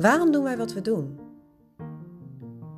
Waarom 0.00 0.32
doen 0.32 0.42
wij 0.42 0.56
wat 0.56 0.72
we 0.72 0.80
doen? 0.80 1.18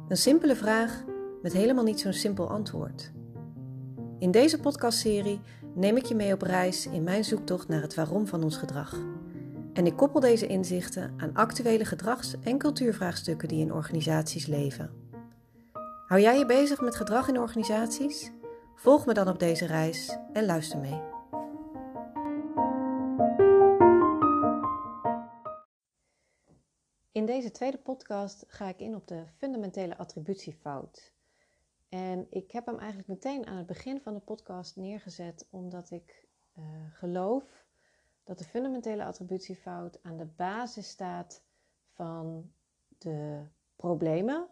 Een 0.08 0.16
simpele 0.16 0.56
vraag 0.56 1.04
met 1.42 1.52
helemaal 1.52 1.84
niet 1.84 2.00
zo'n 2.00 2.12
simpel 2.12 2.50
antwoord. 2.50 3.12
In 4.18 4.30
deze 4.30 4.60
podcastserie 4.60 5.40
neem 5.74 5.96
ik 5.96 6.04
je 6.04 6.14
mee 6.14 6.32
op 6.32 6.42
reis 6.42 6.86
in 6.86 7.02
mijn 7.02 7.24
zoektocht 7.24 7.68
naar 7.68 7.82
het 7.82 7.94
waarom 7.94 8.26
van 8.26 8.42
ons 8.42 8.56
gedrag. 8.56 8.96
En 9.72 9.86
ik 9.86 9.96
koppel 9.96 10.20
deze 10.20 10.46
inzichten 10.46 11.14
aan 11.16 11.34
actuele 11.34 11.84
gedrags- 11.84 12.36
en 12.40 12.58
cultuurvraagstukken 12.58 13.48
die 13.48 13.60
in 13.60 13.72
organisaties 13.72 14.46
leven. 14.46 14.90
Hou 16.06 16.20
jij 16.20 16.38
je 16.38 16.46
bezig 16.46 16.80
met 16.80 16.96
gedrag 16.96 17.28
in 17.28 17.38
organisaties? 17.38 18.32
Volg 18.74 19.06
me 19.06 19.14
dan 19.14 19.28
op 19.28 19.38
deze 19.38 19.66
reis 19.66 20.18
en 20.32 20.44
luister 20.44 20.78
mee. 20.78 21.11
In 27.12 27.26
deze 27.26 27.50
tweede 27.50 27.78
podcast 27.78 28.44
ga 28.46 28.68
ik 28.68 28.80
in 28.80 28.94
op 28.94 29.08
de 29.08 29.24
fundamentele 29.36 29.96
attributiefout. 29.96 31.12
En 31.88 32.26
ik 32.30 32.50
heb 32.50 32.66
hem 32.66 32.78
eigenlijk 32.78 33.08
meteen 33.08 33.46
aan 33.46 33.56
het 33.56 33.66
begin 33.66 34.00
van 34.00 34.14
de 34.14 34.20
podcast 34.20 34.76
neergezet, 34.76 35.46
omdat 35.50 35.90
ik 35.90 36.28
uh, 36.58 36.64
geloof 36.92 37.66
dat 38.24 38.38
de 38.38 38.44
fundamentele 38.44 39.04
attributiefout 39.04 40.02
aan 40.02 40.16
de 40.16 40.26
basis 40.26 40.88
staat 40.88 41.42
van 41.86 42.52
de 42.98 43.46
problemen 43.76 44.48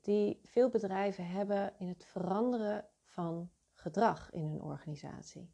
die 0.00 0.40
veel 0.44 0.68
bedrijven 0.68 1.26
hebben 1.26 1.74
in 1.78 1.88
het 1.88 2.04
veranderen 2.04 2.86
van 3.02 3.50
gedrag 3.72 4.30
in 4.30 4.44
hun 4.44 4.62
organisatie. 4.62 5.50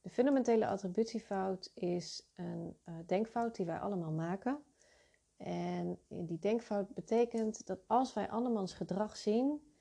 De 0.00 0.10
fundamentele 0.10 0.66
attributiefout 0.66 1.70
is 1.74 2.30
een 2.34 2.76
uh, 2.84 2.94
denkfout 3.06 3.56
die 3.56 3.66
wij 3.66 3.78
allemaal 3.78 4.12
maken. 4.12 4.64
En 5.42 5.98
die 6.08 6.38
denkfout 6.38 6.94
betekent 6.94 7.66
dat 7.66 7.80
als 7.86 8.14
wij 8.14 8.30
andermans 8.30 8.72
gedrag 8.72 9.16
zien, 9.16 9.74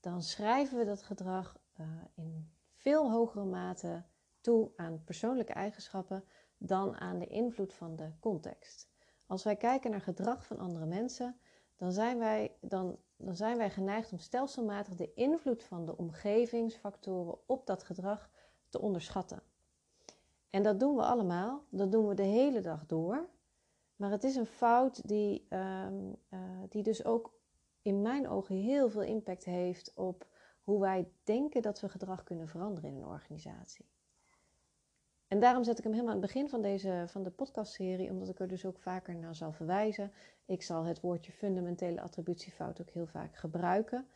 dan 0.00 0.22
schrijven 0.22 0.78
we 0.78 0.84
dat 0.84 1.02
gedrag 1.02 1.58
uh, 1.80 1.86
in 2.14 2.52
veel 2.74 3.10
hogere 3.10 3.44
mate 3.44 4.04
toe 4.40 4.72
aan 4.76 5.04
persoonlijke 5.04 5.52
eigenschappen 5.52 6.24
dan 6.58 6.96
aan 6.96 7.18
de 7.18 7.26
invloed 7.26 7.74
van 7.74 7.96
de 7.96 8.12
context. 8.20 8.90
Als 9.26 9.44
wij 9.44 9.56
kijken 9.56 9.90
naar 9.90 10.00
gedrag 10.00 10.46
van 10.46 10.58
andere 10.58 10.86
mensen, 10.86 11.40
dan 11.76 11.92
zijn 11.92 12.18
wij, 12.18 12.56
dan, 12.60 12.98
dan 13.16 13.36
zijn 13.36 13.56
wij 13.56 13.70
geneigd 13.70 14.12
om 14.12 14.18
stelselmatig 14.18 14.94
de 14.94 15.12
invloed 15.14 15.62
van 15.62 15.84
de 15.86 15.96
omgevingsfactoren 15.96 17.38
op 17.46 17.66
dat 17.66 17.82
gedrag 17.82 18.30
te 18.68 18.80
onderschatten. 18.80 19.42
En 20.50 20.62
dat 20.62 20.80
doen 20.80 20.96
we 20.96 21.02
allemaal, 21.02 21.64
dat 21.70 21.92
doen 21.92 22.08
we 22.08 22.14
de 22.14 22.22
hele 22.22 22.60
dag 22.60 22.86
door. 22.86 23.28
Maar 23.96 24.10
het 24.10 24.24
is 24.24 24.36
een 24.36 24.46
fout 24.46 25.08
die, 25.08 25.46
um, 25.50 26.16
uh, 26.30 26.40
die 26.68 26.82
dus 26.82 27.04
ook 27.04 27.32
in 27.82 28.02
mijn 28.02 28.28
ogen 28.28 28.56
heel 28.56 28.90
veel 28.90 29.02
impact 29.02 29.44
heeft 29.44 29.92
op 29.94 30.26
hoe 30.62 30.80
wij 30.80 31.08
denken 31.24 31.62
dat 31.62 31.80
we 31.80 31.88
gedrag 31.88 32.22
kunnen 32.22 32.48
veranderen 32.48 32.90
in 32.90 32.96
een 32.96 33.06
organisatie. 33.06 33.86
En 35.28 35.40
daarom 35.40 35.64
zet 35.64 35.78
ik 35.78 35.84
hem 35.84 35.92
helemaal 35.92 36.14
aan 36.14 36.20
het 36.20 36.32
begin 36.32 36.48
van, 36.48 36.62
deze, 36.62 37.04
van 37.06 37.22
de 37.22 37.30
podcastserie, 37.30 38.10
omdat 38.10 38.28
ik 38.28 38.40
er 38.40 38.48
dus 38.48 38.66
ook 38.66 38.78
vaker 38.78 39.16
naar 39.16 39.34
zal 39.34 39.52
verwijzen. 39.52 40.12
Ik 40.44 40.62
zal 40.62 40.84
het 40.84 41.00
woordje 41.00 41.32
fundamentele 41.32 42.00
attributiefout 42.00 42.80
ook 42.80 42.90
heel 42.90 43.06
vaak 43.06 43.36
gebruiken. 43.36 44.06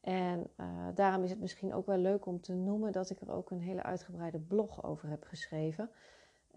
En 0.00 0.50
uh, 0.56 0.66
daarom 0.94 1.22
is 1.22 1.30
het 1.30 1.40
misschien 1.40 1.74
ook 1.74 1.86
wel 1.86 1.98
leuk 1.98 2.26
om 2.26 2.40
te 2.40 2.54
noemen 2.54 2.92
dat 2.92 3.10
ik 3.10 3.20
er 3.20 3.30
ook 3.30 3.50
een 3.50 3.60
hele 3.60 3.82
uitgebreide 3.82 4.38
blog 4.38 4.84
over 4.84 5.08
heb 5.08 5.24
geschreven. 5.24 5.90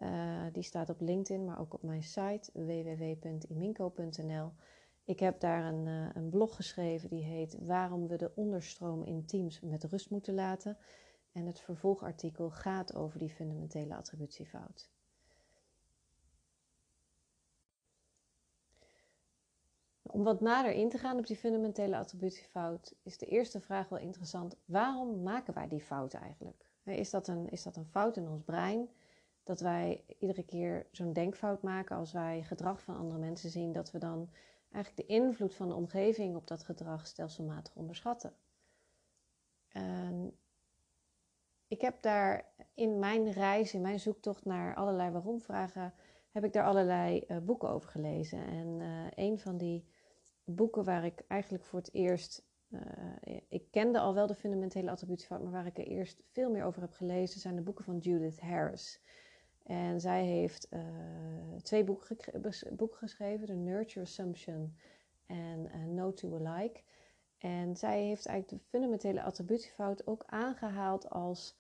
Uh, 0.04 0.46
die 0.52 0.64
staat 0.64 0.90
op 0.90 1.02
LinkedIn, 1.02 1.46
maar 1.46 1.60
ook 1.60 1.74
op 1.74 1.84
mijn 1.84 2.04
site 2.04 2.50
www.iminco.nl. 2.54 4.52
Ik 5.04 5.20
heb 5.20 5.40
daar 5.40 5.66
een, 5.66 5.86
uh, 5.86 6.10
een 6.14 6.30
blog 6.30 6.56
geschreven 6.56 7.10
die 7.10 7.24
heet 7.24 7.58
Waarom 7.60 8.08
we 8.08 8.16
de 8.16 8.32
onderstroom 8.36 9.04
in 9.04 9.26
teams 9.26 9.60
met 9.60 9.84
rust 9.84 10.10
moeten 10.10 10.34
laten. 10.34 10.78
En 11.32 11.46
het 11.46 11.60
vervolgartikel 11.60 12.50
gaat 12.50 12.96
over 12.96 13.20
die 13.20 13.30
fundamentele 13.30 13.96
attributiefout. 13.96 14.90
Om 20.02 20.24
wat 20.24 20.42
nader 20.42 20.72
in 20.72 20.90
te 20.90 20.98
gaan 20.98 21.18
op 21.18 21.28
die 21.28 21.38
fundamentele 21.38 21.98
attributiefout, 21.98 22.96
is 23.04 23.18
de 23.18 23.26
eerste 23.26 23.60
vraag 23.60 23.90
wel 23.90 24.00
interessant. 24.00 24.56
Waarom 24.66 25.24
maken 25.24 25.54
wij 25.54 25.68
die 25.68 25.82
fout 25.82 26.14
eigenlijk? 26.14 26.66
Is 26.84 27.10
dat 27.10 27.28
een, 27.28 27.50
is 27.50 27.64
dat 27.64 27.76
een 27.76 27.86
fout 27.86 28.18
in 28.18 28.28
ons 28.28 28.44
brein? 28.44 28.90
Dat 29.44 29.60
wij 29.60 30.04
iedere 30.20 30.44
keer 30.44 30.88
zo'n 30.92 31.14
denkfout 31.14 31.62
maken 31.62 31.96
als 31.96 32.12
wij 32.12 32.44
gedrag 32.44 32.82
van 32.82 32.98
andere 32.98 33.20
mensen 33.20 33.50
zien, 33.50 33.72
dat 33.72 33.92
we 33.92 33.98
dan 33.98 34.30
eigenlijk 34.72 35.08
de 35.08 35.14
invloed 35.14 35.56
van 35.56 35.68
de 35.68 35.76
omgeving 35.76 36.36
op 36.36 36.48
dat 36.48 36.64
gedrag 36.64 37.08
stelselmatig 37.08 37.76
onderschatten. 37.76 38.34
En 39.68 40.38
ik 41.68 41.82
heb 41.82 42.02
daar 42.02 42.46
in 42.74 43.00
mijn 43.00 43.32
reis, 43.32 43.74
in 43.74 43.82
mijn 43.82 44.00
zoektocht 44.00 44.46
naar 44.46 44.76
allerlei 44.76 45.12
waarom-vragen, 45.12 45.94
heb 46.32 46.44
ik 46.44 46.54
daar 46.54 46.66
allerlei 46.66 47.24
uh, 47.28 47.38
boeken 47.38 47.70
over 47.70 47.90
gelezen. 47.90 48.46
En 48.46 48.80
uh, 48.80 49.06
een 49.16 49.40
van 49.40 49.58
die 49.58 49.86
boeken 50.44 50.84
waar 50.84 51.06
ik 51.06 51.24
eigenlijk 51.28 51.64
voor 51.64 51.80
het 51.80 51.94
eerst, 51.94 52.48
uh, 52.70 52.82
ik 53.50 53.72
kende 53.72 54.00
al 54.00 54.14
wel 54.14 54.28
de 54.28 54.36
fundamentele 54.36 54.92
attributiefout, 54.92 55.42
maar 55.42 55.52
waar 55.52 55.66
ik 55.66 55.78
er 55.78 55.88
eerst 55.88 56.22
veel 56.32 56.52
meer 56.52 56.64
over 56.64 56.82
heb 56.82 56.92
gelezen, 56.92 57.40
zijn 57.40 57.56
de 57.56 57.62
boeken 57.62 57.84
van 57.84 57.98
Judith 57.98 58.40
Harris. 58.40 59.02
En 59.70 60.02
zij 60.02 60.26
heeft 60.26 60.70
twee 61.62 61.84
boeken, 61.84 62.18
geschreven, 62.90 63.48
The 63.48 63.54
Nurture 63.54 64.06
Assumption 64.06 64.76
en 65.26 65.94
No 65.94 66.14
to 66.14 66.46
Alike. 66.46 66.82
En 67.38 67.76
zij 67.76 68.04
heeft 68.04 68.26
eigenlijk 68.26 68.64
de 68.64 68.70
fundamentele 68.70 69.24
attributiefout 69.24 70.08
ook 70.08 70.24
aangehaald 70.26 71.10
als 71.10 71.58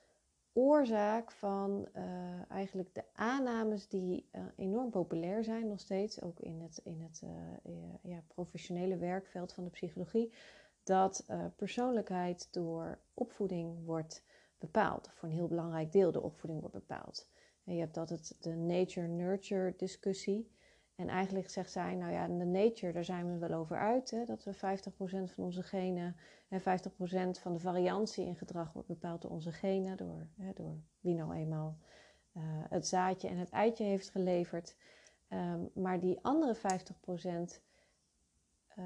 oorzaak 0.53 1.31
van 1.31 1.87
uh, 1.95 2.51
eigenlijk 2.51 2.95
de 2.95 3.03
aannames 3.13 3.87
die 3.87 4.29
enorm 4.55 4.89
populair 4.89 5.43
zijn 5.43 5.67
nog 5.67 5.79
steeds, 5.79 6.21
ook 6.21 6.39
in 6.39 6.61
het, 6.61 6.81
in 6.83 7.01
het 7.01 7.23
ja, 8.01 8.23
professionele 8.27 8.97
werkveld 8.97 9.53
van 9.53 9.63
de 9.63 9.69
psychologie, 9.69 10.33
dat 10.83 11.25
persoonlijkheid 11.55 12.47
door 12.53 12.99
opvoeding 13.13 13.85
wordt 13.85 14.23
bepaald. 14.57 15.09
Voor 15.13 15.29
een 15.29 15.35
heel 15.35 15.47
belangrijk 15.47 15.91
deel 15.91 16.11
de 16.11 16.21
opvoeding 16.21 16.59
wordt 16.59 16.75
bepaald. 16.75 17.29
Je 17.73 17.79
hebt 17.79 17.97
altijd 17.97 18.43
de 18.43 18.55
nature-nurture 18.55 19.73
discussie. 19.77 20.51
En 20.95 21.07
eigenlijk 21.07 21.49
zegt 21.49 21.71
zij, 21.71 21.95
nou 21.95 22.11
ja, 22.11 22.27
de 22.27 22.45
nature, 22.45 22.91
daar 22.91 23.03
zijn 23.03 23.31
we 23.31 23.47
wel 23.47 23.57
over 23.57 23.77
uit. 23.77 24.11
Hè, 24.11 24.25
dat 24.25 24.43
we 24.43 24.53
50% 24.53 24.57
van 25.33 25.43
onze 25.43 25.63
genen 25.63 26.15
en 26.47 26.61
50% 26.61 26.63
van 27.41 27.53
de 27.53 27.59
variantie 27.59 28.25
in 28.25 28.35
gedrag 28.35 28.73
wordt 28.73 28.87
bepaald 28.87 29.21
door 29.21 29.31
onze 29.31 29.51
genen. 29.51 29.97
Door, 29.97 30.27
hè, 30.35 30.53
door 30.53 30.77
wie 30.99 31.15
nou 31.15 31.33
eenmaal 31.33 31.77
uh, 32.33 32.43
het 32.69 32.87
zaadje 32.87 33.27
en 33.27 33.37
het 33.37 33.49
eitje 33.49 33.83
heeft 33.83 34.09
geleverd. 34.09 34.75
Um, 35.29 35.69
maar 35.73 35.99
die 35.99 36.19
andere 36.21 36.55
50%, 36.55 36.59
uh, 38.79 38.85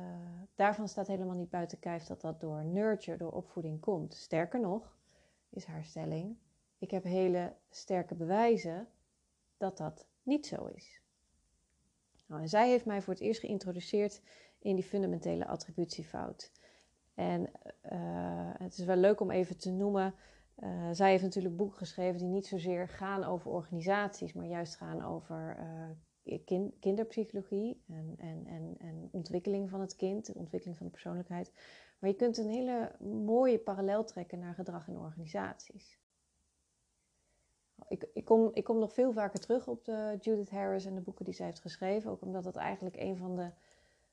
daarvan 0.55 0.87
staat 0.87 1.07
helemaal 1.07 1.35
niet 1.35 1.49
buiten 1.49 1.79
kijf 1.79 2.03
dat 2.03 2.21
dat 2.21 2.41
door 2.41 2.65
nurture, 2.65 3.17
door 3.17 3.31
opvoeding 3.31 3.79
komt. 3.79 4.13
Sterker 4.13 4.59
nog, 4.59 4.97
is 5.49 5.65
haar 5.65 5.83
stelling, 5.83 6.37
ik 6.83 6.91
heb 6.91 7.03
hele 7.03 7.53
sterke 7.69 8.15
bewijzen 8.15 8.87
dat 9.57 9.77
dat 9.77 10.07
niet 10.23 10.47
zo 10.47 10.65
is. 10.65 11.01
Nou, 12.25 12.41
en 12.41 12.49
zij 12.49 12.69
heeft 12.69 12.85
mij 12.85 13.01
voor 13.01 13.13
het 13.13 13.21
eerst 13.21 13.39
geïntroduceerd 13.39 14.21
in 14.59 14.75
die 14.75 14.83
fundamentele 14.83 15.47
attributiefout. 15.47 16.51
En 17.13 17.41
uh, 17.91 18.51
het 18.57 18.77
is 18.77 18.85
wel 18.85 18.95
leuk 18.95 19.19
om 19.19 19.31
even 19.31 19.57
te 19.57 19.71
noemen. 19.71 20.15
Uh, 20.59 20.89
zij 20.91 21.09
heeft 21.09 21.23
natuurlijk 21.23 21.55
boeken 21.55 21.77
geschreven 21.77 22.19
die 22.19 22.27
niet 22.27 22.47
zozeer 22.47 22.89
gaan 22.89 23.23
over 23.23 23.51
organisaties, 23.51 24.33
maar 24.33 24.45
juist 24.45 24.75
gaan 24.75 25.03
over 25.03 25.57
kind, 26.45 26.79
kinderpsychologie 26.79 27.83
en, 27.87 28.15
en, 28.17 28.45
en, 28.45 28.75
en 28.77 29.09
ontwikkeling 29.11 29.69
van 29.69 29.81
het 29.81 29.95
kind, 29.95 30.25
de 30.25 30.35
ontwikkeling 30.35 30.77
van 30.77 30.85
de 30.85 30.91
persoonlijkheid. 30.91 31.51
Maar 31.99 32.09
je 32.09 32.15
kunt 32.15 32.37
een 32.37 32.49
hele 32.49 32.91
mooie 32.99 33.59
parallel 33.59 34.03
trekken 34.03 34.39
naar 34.39 34.53
gedrag 34.53 34.87
in 34.87 34.97
organisaties. 34.97 36.01
Ik, 37.87 38.09
ik, 38.13 38.25
kom, 38.25 38.49
ik 38.53 38.63
kom 38.63 38.79
nog 38.79 38.93
veel 38.93 39.11
vaker 39.11 39.39
terug 39.39 39.67
op 39.67 39.85
de 39.85 40.17
Judith 40.21 40.49
Harris 40.49 40.85
en 40.85 40.95
de 40.95 41.01
boeken 41.01 41.25
die 41.25 41.33
zij 41.33 41.45
heeft 41.45 41.61
geschreven. 41.61 42.11
Ook 42.11 42.21
omdat 42.21 42.43
dat 42.43 42.55
eigenlijk 42.55 42.95
een 42.95 43.17
van 43.17 43.35
de. 43.35 43.49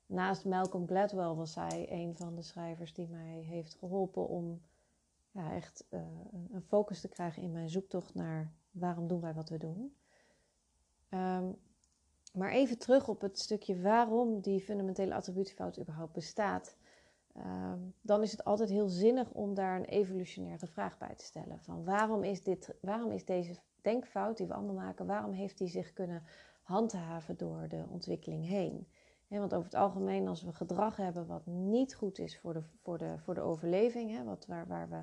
Naast 0.06 0.44
Malcolm 0.44 0.86
Gladwell 0.86 1.34
was 1.34 1.52
zij 1.52 1.86
een 1.90 2.16
van 2.16 2.34
de 2.34 2.42
schrijvers 2.42 2.94
die 2.94 3.08
mij 3.08 3.44
heeft 3.48 3.74
geholpen 3.74 4.28
om 4.28 4.60
ja, 5.30 5.52
echt 5.52 5.84
uh, 5.90 6.00
een 6.52 6.62
focus 6.62 7.00
te 7.00 7.08
krijgen 7.08 7.42
in 7.42 7.52
mijn 7.52 7.70
zoektocht 7.70 8.14
naar 8.14 8.52
waarom 8.70 9.08
doen 9.08 9.20
wij 9.20 9.34
wat 9.34 9.48
we 9.48 9.58
doen. 9.58 9.94
Um, 11.10 11.56
maar 12.32 12.50
even 12.50 12.78
terug 12.78 13.08
op 13.08 13.20
het 13.20 13.38
stukje 13.38 13.80
waarom 13.80 14.40
die 14.40 14.60
fundamentele 14.60 15.14
attributiefout 15.14 15.78
überhaupt 15.78 16.12
bestaat. 16.12 16.76
Um, 17.36 17.94
dan 18.00 18.22
is 18.22 18.30
het 18.30 18.44
altijd 18.44 18.70
heel 18.70 18.88
zinnig 18.88 19.30
om 19.30 19.54
daar 19.54 19.76
een 19.76 19.84
evolutionaire 19.84 20.66
vraag 20.66 20.98
bij 20.98 21.14
te 21.14 21.24
stellen. 21.24 21.60
Van 21.60 21.84
waarom 21.84 22.24
is, 22.24 22.42
dit, 22.42 22.74
waarom 22.80 23.10
is 23.10 23.24
deze 23.24 23.54
denkfout 23.82 24.36
die 24.36 24.46
we 24.46 24.54
allemaal 24.54 24.74
maken, 24.74 25.06
waarom 25.06 25.32
heeft 25.32 25.58
die 25.58 25.68
zich 25.68 25.92
kunnen 25.92 26.22
handhaven 26.62 27.36
door 27.36 27.68
de 27.68 27.84
ontwikkeling 27.90 28.46
heen? 28.46 28.88
want 29.38 29.54
over 29.54 29.64
het 29.64 29.80
algemeen, 29.80 30.28
als 30.28 30.42
we 30.42 30.52
gedrag 30.52 30.96
hebben 30.96 31.26
wat 31.26 31.46
niet 31.46 31.94
goed 31.94 32.18
is 32.18 32.38
voor 32.38 32.52
de, 32.52 32.62
voor 32.82 32.98
de, 32.98 33.18
voor 33.18 33.34
de 33.34 33.40
overleving, 33.40 34.24
wat, 34.24 34.46
waar, 34.46 34.66
waar 34.66 34.88
we, 34.88 35.02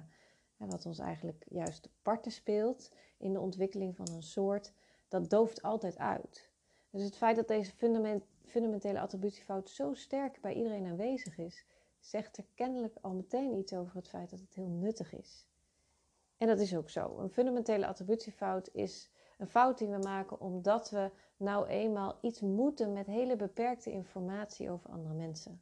wat 0.65 0.85
ons 0.85 0.99
eigenlijk 0.99 1.45
juist 1.49 1.89
parten 2.01 2.31
speelt 2.31 2.91
in 3.17 3.33
de 3.33 3.39
ontwikkeling 3.39 3.95
van 3.95 4.07
een 4.09 4.23
soort, 4.23 4.73
dat 5.07 5.29
dooft 5.29 5.61
altijd 5.61 5.97
uit. 5.97 6.49
Dus 6.89 7.03
het 7.03 7.15
feit 7.15 7.35
dat 7.35 7.47
deze 7.47 7.71
fundament, 7.71 8.23
fundamentele 8.45 8.99
attributiefout 8.99 9.69
zo 9.69 9.93
sterk 9.93 10.41
bij 10.41 10.53
iedereen 10.53 10.85
aanwezig 10.85 11.37
is, 11.37 11.65
zegt 11.99 12.37
er 12.37 12.45
kennelijk 12.55 12.97
al 13.01 13.13
meteen 13.13 13.53
iets 13.53 13.73
over 13.73 13.95
het 13.95 14.07
feit 14.07 14.29
dat 14.29 14.39
het 14.39 14.53
heel 14.53 14.67
nuttig 14.67 15.13
is. 15.13 15.47
En 16.37 16.47
dat 16.47 16.59
is 16.59 16.75
ook 16.75 16.89
zo. 16.89 17.17
Een 17.19 17.29
fundamentele 17.29 17.87
attributiefout 17.87 18.69
is 18.73 19.09
een 19.37 19.47
fout 19.47 19.77
die 19.77 19.87
we 19.87 19.97
maken 19.97 20.39
omdat 20.39 20.89
we 20.89 21.11
nou 21.37 21.67
eenmaal 21.67 22.17
iets 22.21 22.41
moeten 22.41 22.93
met 22.93 23.05
hele 23.05 23.35
beperkte 23.35 23.91
informatie 23.91 24.71
over 24.71 24.89
andere 24.89 25.15
mensen. 25.15 25.61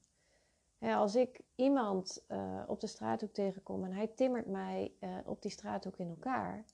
als 0.79 1.15
ik 1.15 1.41
iemand 1.55 2.25
uh, 2.27 2.63
op 2.67 2.79
de 2.79 2.87
straathoek 2.87 3.33
tegenkom 3.33 3.83
en 3.83 3.93
hij 3.93 4.07
timmert 4.07 4.47
mij 4.47 4.93
uh, 4.99 5.17
op 5.25 5.41
die 5.41 5.51
straathoek 5.51 5.97
in 5.97 6.09
elkaar, 6.09 6.65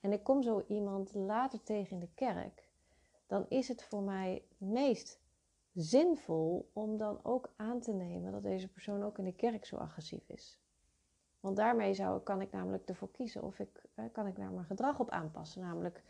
en 0.00 0.12
ik 0.12 0.24
kom 0.24 0.42
zo 0.42 0.64
iemand 0.66 1.14
later 1.14 1.62
tegen 1.62 1.92
in 1.92 2.00
de 2.00 2.14
kerk, 2.14 2.68
dan 3.26 3.46
is 3.48 3.68
het 3.68 3.82
voor 3.82 4.02
mij 4.02 4.44
meest 4.58 5.19
zinvol 5.74 6.70
om 6.72 6.96
dan 6.96 7.20
ook 7.22 7.52
aan 7.56 7.80
te 7.80 7.92
nemen 7.92 8.32
dat 8.32 8.42
deze 8.42 8.68
persoon 8.68 9.02
ook 9.02 9.18
in 9.18 9.24
de 9.24 9.34
kerk 9.34 9.64
zo 9.64 9.76
agressief 9.76 10.28
is. 10.28 10.60
Want 11.40 11.56
daarmee 11.56 11.94
zou, 11.94 12.20
kan 12.20 12.40
ik 12.40 12.52
namelijk 12.52 12.88
ervoor 12.88 13.10
kiezen 13.10 13.42
of 13.42 13.58
ik, 13.58 13.86
eh, 13.94 14.04
kan 14.12 14.26
ik 14.26 14.36
daar 14.36 14.50
mijn 14.50 14.66
gedrag 14.66 15.00
op 15.00 15.10
aanpassen. 15.10 15.62
Namelijk, 15.62 16.02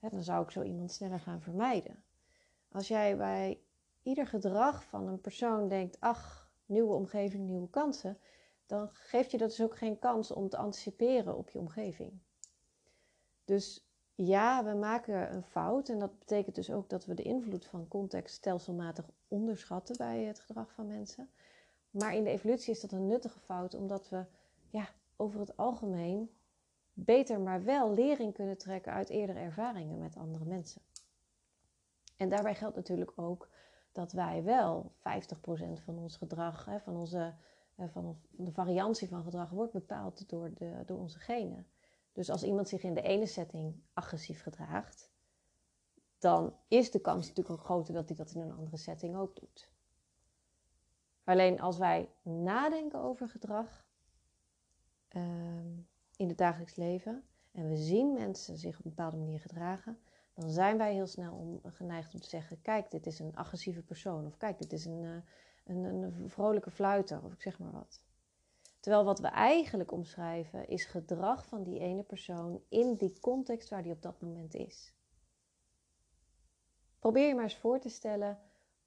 dan 0.00 0.22
zou 0.22 0.42
ik 0.42 0.50
zo 0.50 0.62
iemand 0.62 0.92
sneller 0.92 1.20
gaan 1.20 1.40
vermijden. 1.40 2.02
Als 2.68 2.88
jij 2.88 3.16
bij 3.16 3.60
ieder 4.02 4.26
gedrag 4.26 4.84
van 4.84 5.06
een 5.06 5.20
persoon 5.20 5.68
denkt, 5.68 6.00
ach, 6.00 6.50
nieuwe 6.66 6.94
omgeving, 6.94 7.44
nieuwe 7.44 7.70
kansen, 7.70 8.18
dan 8.66 8.88
geeft 8.92 9.30
je 9.30 9.38
dat 9.38 9.48
dus 9.48 9.62
ook 9.62 9.76
geen 9.76 9.98
kans 9.98 10.30
om 10.30 10.48
te 10.48 10.56
anticiperen 10.56 11.36
op 11.36 11.50
je 11.50 11.58
omgeving. 11.58 12.18
Dus 13.44 13.87
ja, 14.26 14.64
we 14.64 14.74
maken 14.74 15.34
een 15.34 15.42
fout 15.42 15.88
en 15.88 15.98
dat 15.98 16.18
betekent 16.18 16.54
dus 16.54 16.70
ook 16.70 16.88
dat 16.88 17.04
we 17.04 17.14
de 17.14 17.22
invloed 17.22 17.66
van 17.66 17.88
context 17.88 18.34
stelselmatig 18.34 19.04
onderschatten 19.28 19.96
bij 19.96 20.22
het 20.22 20.40
gedrag 20.40 20.72
van 20.72 20.86
mensen. 20.86 21.30
Maar 21.90 22.14
in 22.14 22.24
de 22.24 22.30
evolutie 22.30 22.72
is 22.72 22.80
dat 22.80 22.92
een 22.92 23.06
nuttige 23.06 23.38
fout, 23.38 23.74
omdat 23.74 24.08
we 24.08 24.24
ja, 24.70 24.88
over 25.16 25.40
het 25.40 25.56
algemeen 25.56 26.30
beter, 26.92 27.40
maar 27.40 27.64
wel 27.64 27.94
lering 27.94 28.34
kunnen 28.34 28.58
trekken 28.58 28.92
uit 28.92 29.08
eerdere 29.08 29.38
ervaringen 29.38 29.98
met 29.98 30.16
andere 30.16 30.44
mensen. 30.44 30.82
En 32.16 32.28
daarbij 32.28 32.54
geldt 32.54 32.76
natuurlijk 32.76 33.12
ook 33.14 33.48
dat 33.92 34.12
wij 34.12 34.44
wel 34.44 34.92
50% 34.98 35.02
van 35.84 35.98
ons 35.98 36.16
gedrag, 36.16 36.68
van, 36.82 36.96
onze, 36.96 37.34
van 37.76 38.16
de 38.30 38.52
variantie 38.52 39.08
van 39.08 39.22
gedrag, 39.22 39.50
wordt 39.50 39.72
bepaald 39.72 40.28
door, 40.28 40.50
de, 40.54 40.82
door 40.86 40.98
onze 40.98 41.18
genen. 41.18 41.66
Dus 42.18 42.30
als 42.30 42.42
iemand 42.42 42.68
zich 42.68 42.82
in 42.82 42.94
de 42.94 43.02
ene 43.02 43.26
setting 43.26 43.82
agressief 43.92 44.42
gedraagt, 44.42 45.10
dan 46.18 46.56
is 46.68 46.90
de 46.90 47.00
kans 47.00 47.28
natuurlijk 47.28 47.58
ook 47.58 47.64
groter 47.64 47.94
dat 47.94 48.08
hij 48.08 48.16
dat 48.16 48.30
in 48.30 48.40
een 48.40 48.52
andere 48.52 48.76
setting 48.76 49.16
ook 49.16 49.36
doet. 49.36 49.72
Alleen 51.24 51.60
als 51.60 51.78
wij 51.78 52.10
nadenken 52.22 53.00
over 53.00 53.28
gedrag 53.28 53.86
ehm, 55.08 55.72
in 56.16 56.28
het 56.28 56.38
dagelijks 56.38 56.76
leven 56.76 57.24
en 57.52 57.68
we 57.68 57.76
zien 57.76 58.12
mensen 58.12 58.56
zich 58.56 58.78
op 58.78 58.84
een 58.84 58.94
bepaalde 58.94 59.16
manier 59.16 59.40
gedragen, 59.40 59.98
dan 60.34 60.50
zijn 60.50 60.78
wij 60.78 60.94
heel 60.94 61.06
snel 61.06 61.34
om, 61.34 61.60
geneigd 61.72 62.14
om 62.14 62.20
te 62.20 62.28
zeggen: 62.28 62.62
Kijk, 62.62 62.90
dit 62.90 63.06
is 63.06 63.18
een 63.18 63.36
agressieve 63.36 63.82
persoon. 63.82 64.26
Of 64.26 64.36
kijk, 64.36 64.58
dit 64.58 64.72
is 64.72 64.84
een, 64.84 65.02
uh, 65.02 65.16
een, 65.64 65.84
een 65.84 66.30
vrolijke 66.30 66.70
fluiter. 66.70 67.24
Of 67.24 67.32
ik 67.32 67.42
zeg 67.42 67.58
maar 67.58 67.72
wat. 67.72 68.02
Terwijl 68.80 69.04
wat 69.04 69.18
we 69.18 69.26
eigenlijk 69.26 69.92
omschrijven 69.92 70.68
is 70.68 70.84
gedrag 70.84 71.46
van 71.46 71.62
die 71.62 71.78
ene 71.78 72.02
persoon 72.02 72.62
in 72.68 72.94
die 72.94 73.20
context 73.20 73.68
waar 73.68 73.82
die 73.82 73.92
op 73.92 74.02
dat 74.02 74.20
moment 74.20 74.54
is. 74.54 74.94
Probeer 76.98 77.28
je 77.28 77.34
maar 77.34 77.42
eens 77.42 77.56
voor 77.56 77.78
te 77.78 77.88
stellen 77.88 78.38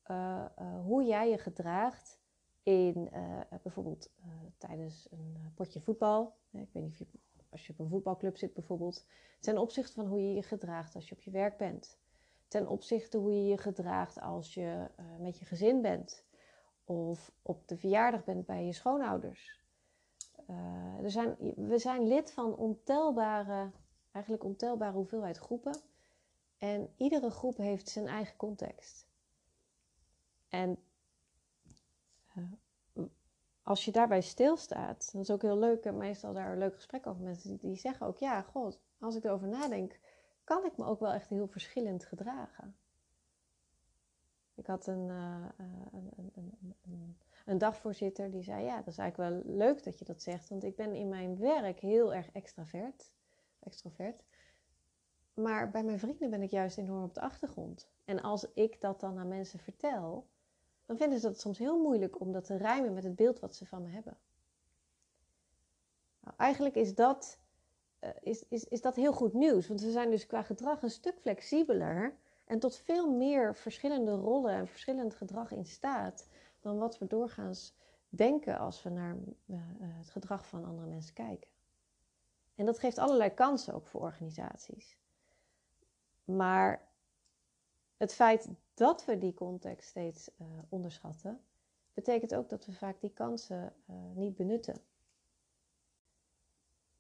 uh, 0.08 0.46
uh, 0.60 0.86
hoe 0.86 1.04
jij 1.04 1.30
je 1.30 1.38
gedraagt 1.38 2.20
in 2.64 3.10
uh, 3.14 3.40
bijvoorbeeld 3.64 4.12
tijdens 4.58 5.08
een 5.12 5.52
potje 5.56 5.82
voetbal. 5.82 6.36
Ik 6.52 6.70
weet 6.72 6.84
niet 6.84 6.92
of 6.92 6.98
je, 6.98 7.20
als 7.50 7.68
je 7.68 7.74
op 7.74 7.80
een 7.80 7.90
voetbalclub 7.90 8.38
zit 8.38 8.54
bijvoorbeeld. 8.54 9.06
Ten 9.40 9.58
opzichte 9.58 9.94
van 9.94 10.08
hoe 10.08 10.22
je 10.22 10.34
je 10.34 10.44
gedraagt 10.44 10.96
als 10.96 11.10
je 11.10 11.16
op 11.16 11.22
je 11.22 11.32
werk 11.32 11.58
bent. 11.58 12.00
Ten 12.48 12.68
opzichte 12.68 13.18
hoe 13.18 13.34
je 13.34 13.46
je 13.46 13.58
gedraagt 13.58 14.20
als 14.20 14.54
je 14.54 14.90
met 15.20 15.40
je 15.40 15.46
gezin 15.46 15.82
bent. 15.82 16.26
Of 16.84 17.32
op 17.42 17.68
de 17.68 17.78
verjaardag 17.78 18.24
bent 18.24 18.46
bij 18.46 18.66
je 18.66 18.74
schoonouders. 18.74 19.61
Uh, 20.50 21.04
er 21.04 21.12
zijn, 21.12 21.36
we 21.56 21.78
zijn 21.78 22.08
lid 22.08 22.32
van 22.32 22.56
ontelbare, 22.56 23.72
eigenlijk 24.12 24.44
ontelbare 24.44 24.94
hoeveelheid 24.94 25.38
groepen. 25.38 25.76
En 26.58 26.94
iedere 26.98 27.30
groep 27.30 27.58
heeft 27.58 27.90
zijn 27.90 28.08
eigen 28.08 28.38
context. 28.38 29.08
En 30.50 30.78
uh, 32.38 32.44
als 33.64 33.86
je 33.86 33.92
daarbij 33.92 34.22
stilstaat, 34.22 35.12
dat 35.12 35.22
is 35.22 35.32
ook 35.32 35.42
heel 35.42 35.58
leuk. 35.58 35.92
Meestal 35.92 36.34
daar 36.34 36.52
een 36.52 36.58
leuk 36.58 36.76
gesprek 36.76 37.08
over 37.08 37.22
mensen 37.22 37.58
die, 37.58 37.76
zeggen 37.76 38.08
ook: 38.08 38.18
ja, 38.18 38.42
god, 38.42 38.80
als 39.00 39.16
ik 39.16 39.24
erover 39.24 39.48
nadenk, 39.48 40.00
kan 40.44 40.66
ik 40.66 40.78
me 40.78 40.86
ook 40.86 41.00
wel 41.00 41.12
echt 41.12 41.30
heel 41.30 41.48
verschillend 41.48 42.06
gedragen. 42.06 42.76
Ik 44.56 44.66
had 44.66 44.88
een, 44.88 45.08
uh, 45.08 45.46
een, 45.58 46.12
een, 46.16 46.76
een 46.82 47.18
een 47.46 47.58
dagvoorzitter 47.58 48.32
die 48.32 48.44
zei: 48.44 48.64
Ja, 48.64 48.76
dat 48.76 48.88
is 48.88 48.98
eigenlijk 48.98 49.32
wel 49.32 49.56
leuk 49.56 49.84
dat 49.84 50.00
je 50.00 50.06
dat 50.06 50.22
zegt, 50.22 50.50
want 50.50 50.64
ik 50.64 50.76
ben 50.76 50.94
in 50.94 51.10
mijn 51.10 51.38
werk 51.38 51.80
heel 51.80 52.14
erg 52.14 52.32
extravert. 52.32 53.12
extrovert. 53.60 54.24
Maar 55.34 55.72
bij 55.72 55.84
mijn 55.84 56.00
vrienden 56.00 56.30
ben 56.30 56.42
ik 56.42 56.50
juist 56.50 56.78
enorm 56.78 57.04
op 57.04 57.14
de 57.14 57.22
achtergrond. 57.22 57.90
En 58.06 58.22
als 58.22 58.48
ik 58.54 58.82
dat 58.82 59.00
dan 59.00 59.18
aan 59.18 59.28
mensen 59.28 59.60
vertel, 59.60 60.28
dan 60.86 60.98
vinden 60.98 61.20
ze 61.20 61.28
dat 61.28 61.40
soms 61.40 61.58
heel 61.58 61.82
moeilijk 61.82 62.20
om 62.20 62.32
dat 62.32 62.46
te 62.46 62.58
rijmen 62.58 62.94
met 62.94 63.04
het 63.04 63.16
beeld 63.16 63.40
wat 63.40 63.56
ze 63.56 63.66
van 63.66 63.82
me 63.82 63.90
hebben. 63.90 64.18
Nou, 66.20 66.36
eigenlijk 66.38 66.76
is 66.76 66.96
dat, 66.96 67.40
uh, 68.00 68.10
is, 68.22 68.46
is, 68.48 68.64
is 68.64 68.82
dat 68.82 68.96
heel 68.96 69.14
goed 69.14 69.34
nieuws, 69.34 69.68
want 69.68 69.82
we 69.82 69.92
zijn 69.92 70.10
dus 70.10 70.26
qua 70.26 70.42
gedrag 70.42 70.82
een 70.82 70.90
stuk 70.90 71.20
flexibeler 71.20 72.18
en 72.46 72.60
tot 72.60 72.76
veel 72.76 73.12
meer 73.12 73.56
verschillende 73.56 74.12
rollen 74.12 74.54
en 74.54 74.68
verschillend 74.68 75.16
gedrag 75.16 75.52
in 75.52 75.66
staat 75.66 76.28
dan 76.62 76.78
wat 76.78 76.98
we 76.98 77.08
doorgaans 77.08 77.74
denken 78.10 78.58
als 78.58 78.84
we 78.84 78.90
naar 78.90 79.16
uh, 79.46 79.60
het 79.80 80.10
gedrag 80.10 80.48
van 80.48 80.66
andere 80.66 80.88
mensen 80.88 81.14
kijken. 81.14 81.50
En 82.56 82.66
dat 82.66 82.80
geeft 82.80 82.98
allerlei 82.98 83.30
kansen 83.30 83.74
ook 83.74 83.88
voor 83.88 84.02
organisaties. 84.02 84.98
Maar 86.24 86.88
het 87.98 88.14
feit 88.14 88.50
dat 88.74 89.06
we 89.06 89.18
die 89.18 89.34
context 89.34 89.90
steeds 89.90 90.30
uh, 90.42 90.48
onderschatten, 90.70 91.42
betekent 91.94 92.36
ook 92.36 92.50
dat 92.50 92.66
we 92.66 92.74
vaak 92.74 93.02
die 93.02 93.14
kansen 93.14 93.74
niet 94.14 94.36
benutten. 94.36 94.82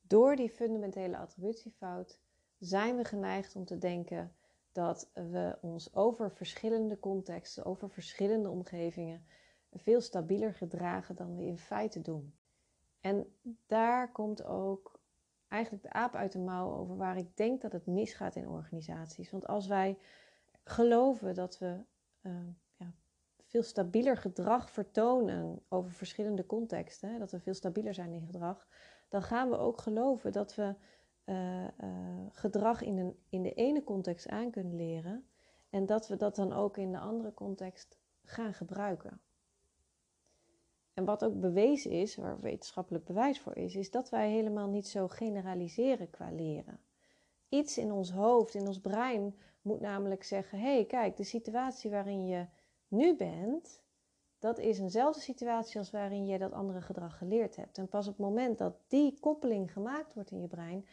Door 0.01 0.35
die 0.35 0.49
fundamentele 0.49 1.17
attributiefout 1.17 2.19
zijn 2.59 2.97
we 2.97 3.03
geneigd 3.03 3.55
om 3.55 3.65
te 3.65 3.77
denken 3.77 4.35
dat 4.71 5.09
we 5.13 5.57
ons 5.61 5.93
over 5.95 6.31
verschillende 6.31 6.99
contexten, 6.99 7.65
over 7.65 7.89
verschillende 7.89 8.49
omgevingen 8.49 9.25
veel 9.71 10.01
stabieler 10.01 10.53
gedragen 10.53 11.15
dan 11.15 11.35
we 11.35 11.45
in 11.45 11.57
feite 11.57 12.01
doen. 12.01 12.35
En 12.99 13.35
daar 13.65 14.11
komt 14.11 14.43
ook 14.43 14.99
eigenlijk 15.47 15.83
de 15.83 15.93
aap 15.93 16.15
uit 16.15 16.31
de 16.31 16.39
mouw 16.39 16.71
over 16.71 16.97
waar 16.97 17.17
ik 17.17 17.37
denk 17.37 17.61
dat 17.61 17.71
het 17.71 17.85
misgaat 17.85 18.35
in 18.35 18.47
organisaties. 18.47 19.31
Want 19.31 19.47
als 19.47 19.67
wij 19.67 19.97
geloven 20.63 21.35
dat 21.35 21.57
we 21.57 21.83
uh, 22.21 22.33
ja, 22.75 22.93
veel 23.45 23.63
stabieler 23.63 24.17
gedrag 24.17 24.71
vertonen 24.71 25.61
over 25.69 25.91
verschillende 25.91 26.45
contexten, 26.45 27.19
dat 27.19 27.31
we 27.31 27.39
veel 27.39 27.53
stabieler 27.53 27.93
zijn 27.93 28.13
in 28.13 28.25
gedrag, 28.25 28.67
dan 29.09 29.21
gaan 29.21 29.49
we 29.49 29.57
ook 29.57 29.81
geloven 29.81 30.31
dat 30.31 30.55
we 30.55 30.75
uh, 31.25 31.63
uh, 31.63 32.25
gedrag 32.31 32.81
in, 32.81 32.97
een, 32.97 33.19
in 33.29 33.43
de 33.43 33.53
ene 33.53 33.83
context 33.83 34.27
aan 34.27 34.51
kunnen 34.51 34.75
leren 34.75 35.25
en 35.69 35.85
dat 35.85 36.07
we 36.07 36.15
dat 36.15 36.35
dan 36.35 36.53
ook 36.53 36.77
in 36.77 36.91
de 36.91 36.99
andere 36.99 37.33
context 37.33 37.99
gaan 38.23 38.53
gebruiken. 38.53 39.21
En 40.93 41.05
wat 41.05 41.23
ook 41.23 41.39
bewezen 41.39 41.91
is, 41.91 42.15
waar 42.15 42.39
wetenschappelijk 42.39 43.05
bewijs 43.05 43.39
voor 43.39 43.55
is, 43.55 43.75
is 43.75 43.91
dat 43.91 44.09
wij 44.09 44.31
helemaal 44.31 44.67
niet 44.67 44.87
zo 44.87 45.07
generaliseren 45.07 46.09
qua 46.09 46.31
leren. 46.31 46.79
Iets 47.49 47.77
in 47.77 47.91
ons 47.91 48.11
hoofd, 48.11 48.55
in 48.55 48.67
ons 48.67 48.79
brein, 48.79 49.35
moet 49.61 49.79
namelijk 49.79 50.23
zeggen: 50.23 50.59
hé, 50.59 50.73
hey, 50.73 50.85
kijk, 50.85 51.17
de 51.17 51.23
situatie 51.23 51.91
waarin 51.91 52.27
je 52.27 52.45
nu 52.87 53.15
bent, 53.15 53.81
dat 54.39 54.59
is 54.59 54.79
eenzelfde 54.79 55.21
situatie 55.21 55.77
als 55.77 55.91
waarin 55.91 56.25
je 56.25 56.37
dat 56.37 56.51
andere 56.51 56.81
gedrag 56.81 57.17
geleerd 57.17 57.55
hebt. 57.55 57.77
En 57.77 57.87
pas 57.87 58.07
op 58.07 58.17
het 58.17 58.25
moment 58.25 58.57
dat 58.57 58.75
die 58.87 59.19
koppeling 59.19 59.71
gemaakt 59.71 60.13
wordt 60.13 60.31
in 60.31 60.41
je 60.41 60.47
brein, 60.47 60.87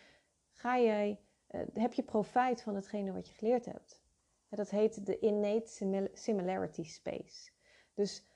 ga 0.50 0.78
jij, 0.78 1.20
uh, 1.50 1.60
heb 1.72 1.92
je 1.92 2.02
profijt 2.02 2.62
van 2.62 2.74
hetgene 2.74 3.12
wat 3.12 3.28
je 3.28 3.34
geleerd 3.34 3.64
hebt. 3.64 4.02
Dat 4.48 4.70
heet 4.70 5.06
de 5.06 5.18
innate 5.18 6.08
similarity 6.12 6.84
space. 6.84 7.50
Dus, 7.94 8.26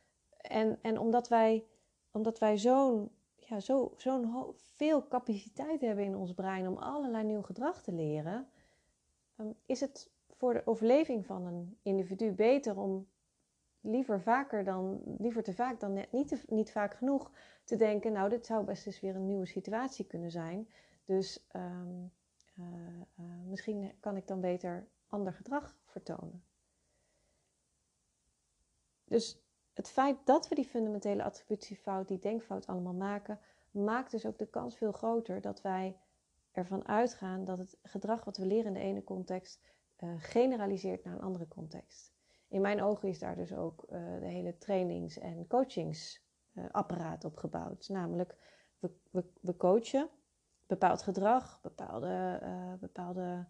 en, 0.43 0.79
en 0.83 0.99
omdat 0.99 1.29
wij, 1.29 1.65
omdat 2.11 2.39
wij 2.39 2.59
zo'n 2.59 3.11
ja, 3.37 3.61
zo, 3.61 3.95
veel 4.57 5.09
capaciteit 5.09 5.81
hebben 5.81 6.05
in 6.05 6.17
ons 6.17 6.33
brein 6.33 6.69
om 6.69 6.77
allerlei 6.77 7.25
nieuw 7.25 7.43
gedrag 7.43 7.83
te 7.83 7.93
leren, 7.93 8.49
ehm, 9.37 9.49
is 9.67 9.81
het 9.81 10.11
voor 10.37 10.53
de 10.53 10.67
overleving 10.67 11.27
van 11.27 11.47
een 11.47 11.79
individu 11.83 12.33
beter 12.33 12.79
om 12.79 13.09
liever 13.81 14.21
vaker 14.21 14.65
dan, 14.65 15.03
liever 15.19 15.43
te 15.43 15.55
vaak 15.55 15.81
dan 15.81 15.93
net 15.93 16.13
niet, 16.13 16.29
te, 16.29 16.41
niet 16.47 16.73
vaak 16.73 16.95
genoeg 16.95 17.31
te 17.65 17.77
denken, 17.77 18.13
nou, 18.13 18.29
dit 18.29 18.47
zou 18.47 18.65
best 18.65 18.87
eens 18.87 19.01
weer 19.01 19.15
een 19.15 19.27
nieuwe 19.27 19.47
situatie 19.47 20.07
kunnen 20.07 20.31
zijn. 20.31 20.69
Dus 21.05 21.47
ehm, 21.49 22.05
eh, 22.55 22.65
eh, 23.17 23.25
misschien 23.45 23.93
kan 24.01 24.17
ik 24.17 24.27
dan 24.27 24.41
beter 24.41 24.87
ander 25.07 25.33
gedrag 25.33 25.77
vertonen. 25.85 26.45
Dus 29.05 29.42
het 29.73 29.91
feit 29.91 30.17
dat 30.25 30.49
we 30.49 30.55
die 30.55 30.65
fundamentele 30.65 31.23
attributiefout, 31.23 32.09
die 32.09 32.19
denkfout 32.19 32.67
allemaal 32.67 32.95
maken, 32.95 33.39
maakt 33.71 34.11
dus 34.11 34.27
ook 34.27 34.39
de 34.39 34.47
kans 34.47 34.77
veel 34.77 34.93
groter 34.93 35.41
dat 35.41 35.63
wij 35.63 35.97
ervan 36.53 36.89
uitgaan 36.89 37.45
dat 37.45 37.59
het 37.59 37.79
gedrag 37.83 38.25
wat 38.25 38.37
we 38.37 38.47
leren 38.47 38.67
in 38.67 38.73
de 38.73 38.81
ene 38.81 39.05
context 39.05 39.61
uh, 39.99 40.15
generaliseert 40.17 41.05
naar 41.05 41.15
een 41.15 41.21
andere 41.21 41.49
context. 41.49 42.13
In 42.49 42.61
mijn 42.61 42.83
ogen 42.83 43.09
is 43.09 43.19
daar 43.19 43.37
dus 43.37 43.55
ook 43.55 43.83
uh, 43.83 43.91
de 44.21 44.27
hele 44.27 44.59
trainings- 44.59 45.19
en 45.19 45.47
coachingsapparaat 45.47 47.25
uh, 47.25 47.31
op 47.31 47.37
gebouwd. 47.37 47.89
Namelijk, 47.89 48.37
we, 48.79 48.91
we, 49.11 49.25
we, 49.41 49.57
coachen 49.57 50.09
bepaald 50.67 51.03
gedrag, 51.03 51.61
bepaalde, 51.61 52.41
bepaalde 52.81 53.47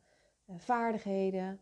vaardigheden. 0.56 1.60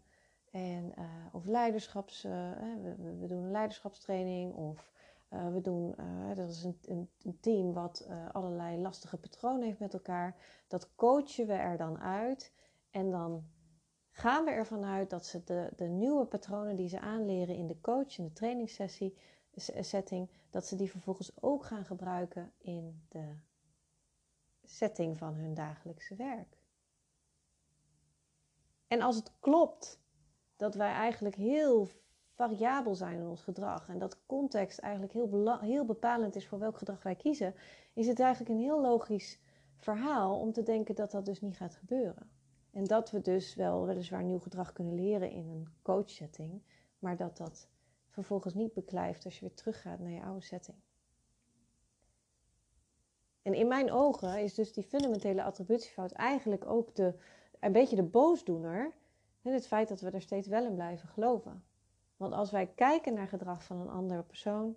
En, 0.51 0.95
of 1.33 1.45
leiderschaps, 1.45 2.23
we, 2.23 2.95
we, 3.21 3.27
doen 3.27 3.51
leiderschapstraining 3.51 4.55
of 4.55 4.93
we 5.29 5.61
doen, 5.63 5.95
dat 6.35 6.49
is 6.49 6.65
een, 6.65 6.79
een, 6.85 7.11
een 7.23 7.41
team 7.41 7.73
wat 7.73 8.09
allerlei 8.33 8.81
lastige 8.81 9.17
patronen 9.17 9.63
heeft 9.63 9.79
met 9.79 9.95
elkaar. 9.95 10.37
Dat 10.69 10.95
coachen 10.95 11.47
we 11.47 11.53
er 11.53 11.77
dan 11.77 11.99
uit 11.99 12.53
en 12.91 13.11
dan 13.11 13.45
gaan 14.11 14.45
we 14.45 14.51
ervan 14.51 14.85
uit 14.85 15.11
dat 15.11 15.27
ze 15.27 15.45
de, 15.45 15.73
de 15.77 15.89
nieuwe 15.89 16.25
patronen 16.27 16.77
die 16.77 16.89
ze 16.89 17.01
aanleren 17.01 17.57
in 17.57 17.67
de 17.67 17.81
coach, 17.81 18.19
in 18.19 18.25
de 18.25 18.33
trainingssessie, 18.33 19.17
setting, 19.81 20.31
dat 20.51 20.67
ze 20.67 20.77
die 20.77 20.91
vervolgens 20.91 21.33
ook 21.43 21.65
gaan 21.65 21.85
gebruiken 21.85 22.53
in 22.59 23.03
de 23.09 23.35
setting 24.65 25.19
van 25.19 25.35
hun 25.35 25.55
dagelijkse 25.55 26.15
werk. 26.15 26.59
En 28.87 29.01
als 29.01 29.17
het 29.17 29.33
klopt 29.41 30.00
dat 30.61 30.75
wij 30.75 30.93
eigenlijk 30.93 31.35
heel 31.35 31.89
variabel 32.31 32.95
zijn 32.95 33.21
in 33.21 33.27
ons 33.27 33.43
gedrag 33.43 33.89
en 33.89 33.99
dat 33.99 34.27
context 34.27 34.79
eigenlijk 34.79 35.13
heel, 35.13 35.59
heel 35.61 35.85
bepalend 35.85 36.37
is 36.37 36.47
voor 36.47 36.59
welk 36.59 36.79
gedrag 36.79 37.03
wij 37.03 37.15
kiezen, 37.15 37.55
is 37.93 38.07
het 38.07 38.21
eigenlijk 38.21 38.51
een 38.51 38.61
heel 38.61 38.81
logisch 38.81 39.39
verhaal 39.77 40.41
om 40.41 40.53
te 40.53 40.63
denken 40.63 40.95
dat 40.95 41.11
dat 41.11 41.25
dus 41.25 41.41
niet 41.41 41.57
gaat 41.57 41.75
gebeuren. 41.75 42.31
En 42.71 42.85
dat 42.85 43.11
we 43.11 43.21
dus 43.21 43.55
wel 43.55 43.87
weliswaar 43.87 44.23
nieuw 44.23 44.39
gedrag 44.39 44.73
kunnen 44.73 44.95
leren 44.95 45.31
in 45.31 45.49
een 45.49 45.69
coachsetting, 45.83 46.63
maar 46.99 47.17
dat 47.17 47.37
dat 47.37 47.69
vervolgens 48.09 48.55
niet 48.55 48.73
beklijft 48.73 49.25
als 49.25 49.35
je 49.35 49.47
weer 49.47 49.55
teruggaat 49.55 49.99
naar 49.99 50.11
je 50.11 50.23
oude 50.23 50.45
setting. 50.45 50.77
En 53.43 53.55
in 53.55 53.69
mijn 53.69 53.93
ogen 53.93 54.43
is 54.43 54.55
dus 54.55 54.73
die 54.73 54.85
fundamentele 54.85 55.43
attributiefout 55.43 56.13
eigenlijk 56.13 56.67
ook 56.67 56.95
de, 56.95 57.15
een 57.61 57.73
beetje 57.73 57.97
de 57.97 58.03
boosdoener. 58.03 58.99
Het 59.43 59.67
feit 59.67 59.89
dat 59.89 60.01
we 60.01 60.11
er 60.11 60.23
steeds 60.23 60.49
wel 60.49 60.65
in 60.65 60.75
blijven 60.75 61.09
geloven. 61.09 61.65
Want 62.17 62.33
als 62.33 62.51
wij 62.51 62.67
kijken 62.67 63.15
naar 63.15 63.29
gedrag 63.29 63.65
van 63.65 63.81
een 63.81 63.89
andere 63.89 64.23
persoon, 64.23 64.77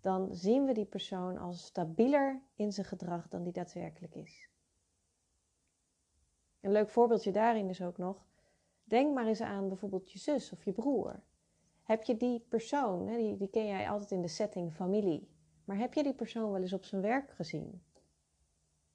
dan 0.00 0.34
zien 0.34 0.64
we 0.64 0.72
die 0.72 0.84
persoon 0.84 1.38
als 1.38 1.64
stabieler 1.64 2.42
in 2.54 2.72
zijn 2.72 2.86
gedrag 2.86 3.28
dan 3.28 3.42
die 3.42 3.52
daadwerkelijk 3.52 4.14
is. 4.14 4.48
Een 6.60 6.72
leuk 6.72 6.88
voorbeeldje 6.88 7.32
daarin 7.32 7.68
is 7.68 7.82
ook 7.82 7.98
nog. 7.98 8.26
Denk 8.84 9.14
maar 9.14 9.26
eens 9.26 9.40
aan 9.40 9.68
bijvoorbeeld 9.68 10.12
je 10.12 10.18
zus 10.18 10.52
of 10.52 10.64
je 10.64 10.72
broer. 10.72 11.22
Heb 11.82 12.02
je 12.02 12.16
die 12.16 12.40
persoon, 12.40 13.06
die, 13.06 13.36
die 13.36 13.50
ken 13.50 13.66
jij 13.66 13.90
altijd 13.90 14.10
in 14.10 14.22
de 14.22 14.28
setting 14.28 14.72
familie, 14.72 15.28
maar 15.64 15.76
heb 15.76 15.94
je 15.94 16.02
die 16.02 16.14
persoon 16.14 16.50
wel 16.52 16.60
eens 16.60 16.72
op 16.72 16.84
zijn 16.84 17.02
werk 17.02 17.30
gezien? 17.30 17.82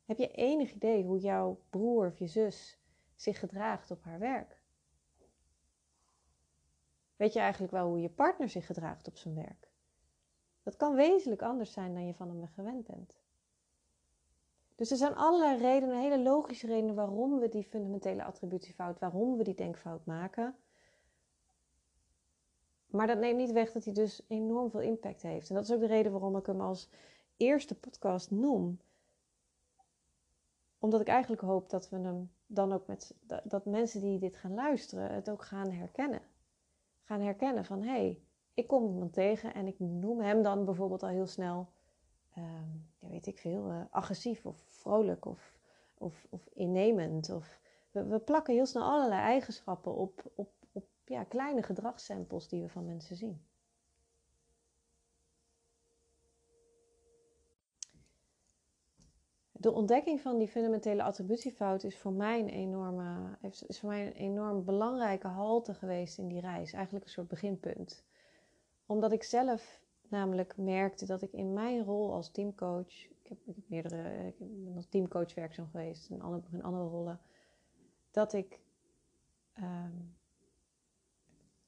Heb 0.06 0.18
je 0.18 0.32
enig 0.32 0.74
idee 0.74 1.04
hoe 1.04 1.20
jouw 1.20 1.62
broer 1.70 2.08
of 2.08 2.20
je 2.20 2.28
zus 2.28 2.80
zich 3.16 3.40
gedraagt 3.40 3.92
op 3.92 4.04
haar 4.04 4.20
werk? 4.20 4.59
Weet 7.20 7.34
je 7.34 7.40
eigenlijk 7.40 7.72
wel 7.72 7.88
hoe 7.88 8.02
je 8.02 8.10
partner 8.10 8.50
zich 8.50 8.66
gedraagt 8.66 9.08
op 9.08 9.18
zijn 9.18 9.36
werk? 9.36 9.72
Dat 10.64 10.76
kan 10.76 10.96
wezenlijk 10.96 11.42
anders 11.42 11.72
zijn 11.72 11.94
dan 11.94 12.06
je 12.06 12.14
van 12.14 12.28
hem 12.28 12.48
gewend 12.48 12.88
bent. 12.88 13.20
Dus 14.76 14.92
er 14.92 14.98
zijn 14.98 15.16
allerlei 15.16 15.58
redenen, 15.58 16.00
hele 16.00 16.20
logische 16.20 16.68
redenen 16.68 16.96
waarom 16.96 17.40
we 17.40 17.50
die 17.50 17.64
fundamentele 17.64 18.24
attributiefout, 18.24 19.00
waarom 19.00 19.38
we 19.38 19.44
die 19.44 19.56
denkfout 19.56 20.06
maken. 20.06 20.56
Maar 22.86 23.08
dat 23.08 23.18
neemt 23.18 23.38
niet 23.38 23.52
weg 23.52 23.72
dat 23.72 23.84
hij 23.84 23.94
dus 23.94 24.22
enorm 24.28 24.70
veel 24.70 24.82
impact 24.82 25.22
heeft. 25.22 25.50
En 25.50 25.56
dat 25.56 25.64
is 25.64 25.72
ook 25.72 25.80
de 25.80 25.88
reden 25.88 26.12
waarom 26.12 26.38
ik 26.38 26.46
hem 26.46 26.62
als 26.62 26.90
eerste 27.38 27.76
podcast 27.76 28.32
noem. 28.32 28.80
Omdat 30.80 31.02
ik 31.02 31.08
eigenlijk 31.08 31.42
hoop 31.42 31.70
dat 31.70 31.90
we 31.90 31.98
hem 31.98 32.32
dan 32.48 32.74
ook 32.74 32.88
met 32.88 33.16
dat 33.44 33.66
mensen 33.66 34.02
die 34.02 34.20
dit 34.20 34.36
gaan 34.36 34.54
luisteren 34.54 35.14
het 35.14 35.30
ook 35.30 35.44
gaan 35.44 35.72
herkennen. 35.72 36.29
Gaan 37.10 37.22
herkennen 37.22 37.66
van 37.66 37.82
hé, 37.82 37.90
hey, 37.90 38.22
ik 38.54 38.68
kom 38.68 38.88
iemand 38.88 39.14
tegen 39.14 39.54
en 39.54 39.68
ik 39.68 39.80
noem 39.80 40.20
hem 40.20 40.44
dan 40.44 40.66
bijvoorbeeld 40.66 41.04
al 41.04 41.10
heel 41.10 41.28
snel 41.28 41.70
Ehm, 42.40 42.70
ja, 43.00 43.10
weet 43.10 43.28
ik 43.28 43.38
veel, 43.38 43.72
uh, 43.72 43.82
agressief 43.90 44.46
of 44.46 44.58
vrolijk 44.68 45.26
of, 45.26 45.58
of, 45.98 46.28
of 46.30 46.48
innemend. 46.54 47.30
Of, 47.30 47.60
we, 47.92 48.06
we, 48.06 48.20
plakken 48.20 48.54
heel 48.54 48.66
snel 48.66 48.84
allerlei 48.84 49.22
eigenschappen 49.22 49.96
op, 49.96 50.32
op, 50.36 50.52
op 50.72 50.86
ja, 51.06 51.24
kleine 51.24 51.64
gedragssamples 51.64 52.48
die 52.48 52.62
we 52.62 52.70
van 52.70 52.86
mensen 52.86 53.16
zien. 53.16 53.46
De 59.62 59.72
ontdekking 59.72 60.22
van 60.22 60.38
die 60.38 60.48
fundamentele 60.48 61.04
attributiefout 61.04 61.84
is 61.84 61.98
voor 61.98 62.14
mij 62.14 62.40
een 62.40 62.50
enorme, 62.50 63.38
is 63.68 63.80
voor 63.80 63.90
mij 63.90 64.08
een 64.08 64.14
enorm 64.14 64.66
belangrijke 64.66 65.28
halte 65.28 65.74
geweest 65.74 66.18
in 66.18 66.28
die 66.28 66.40
reis. 66.40 66.74
Eigenlijk 66.74 67.06
een 67.06 67.12
soort 67.12 67.28
beginpunt. 67.28 68.04
Omdat 68.86 69.12
ik 69.12 69.24
zelf 69.24 69.82
namelijk 70.08 70.58
merkte 70.58 71.06
dat 71.06 71.22
ik 71.22 71.32
in 71.32 71.54
mijn 71.54 71.84
rol 71.84 72.14
als 72.14 72.32
teamcoach, 72.32 73.06
ik 73.06 73.28
heb, 73.28 73.38
meerdere, 73.68 74.34
ben 74.38 74.76
als 74.76 74.88
teamcoach 74.90 75.36
werkzaam 75.36 75.68
geweest 75.72 76.10
in 76.10 76.22
andere, 76.22 76.44
in 76.52 76.64
andere 76.64 76.88
rollen, 76.90 77.20
dat 78.12 78.34
ik 78.34 78.60
um, 79.58 80.16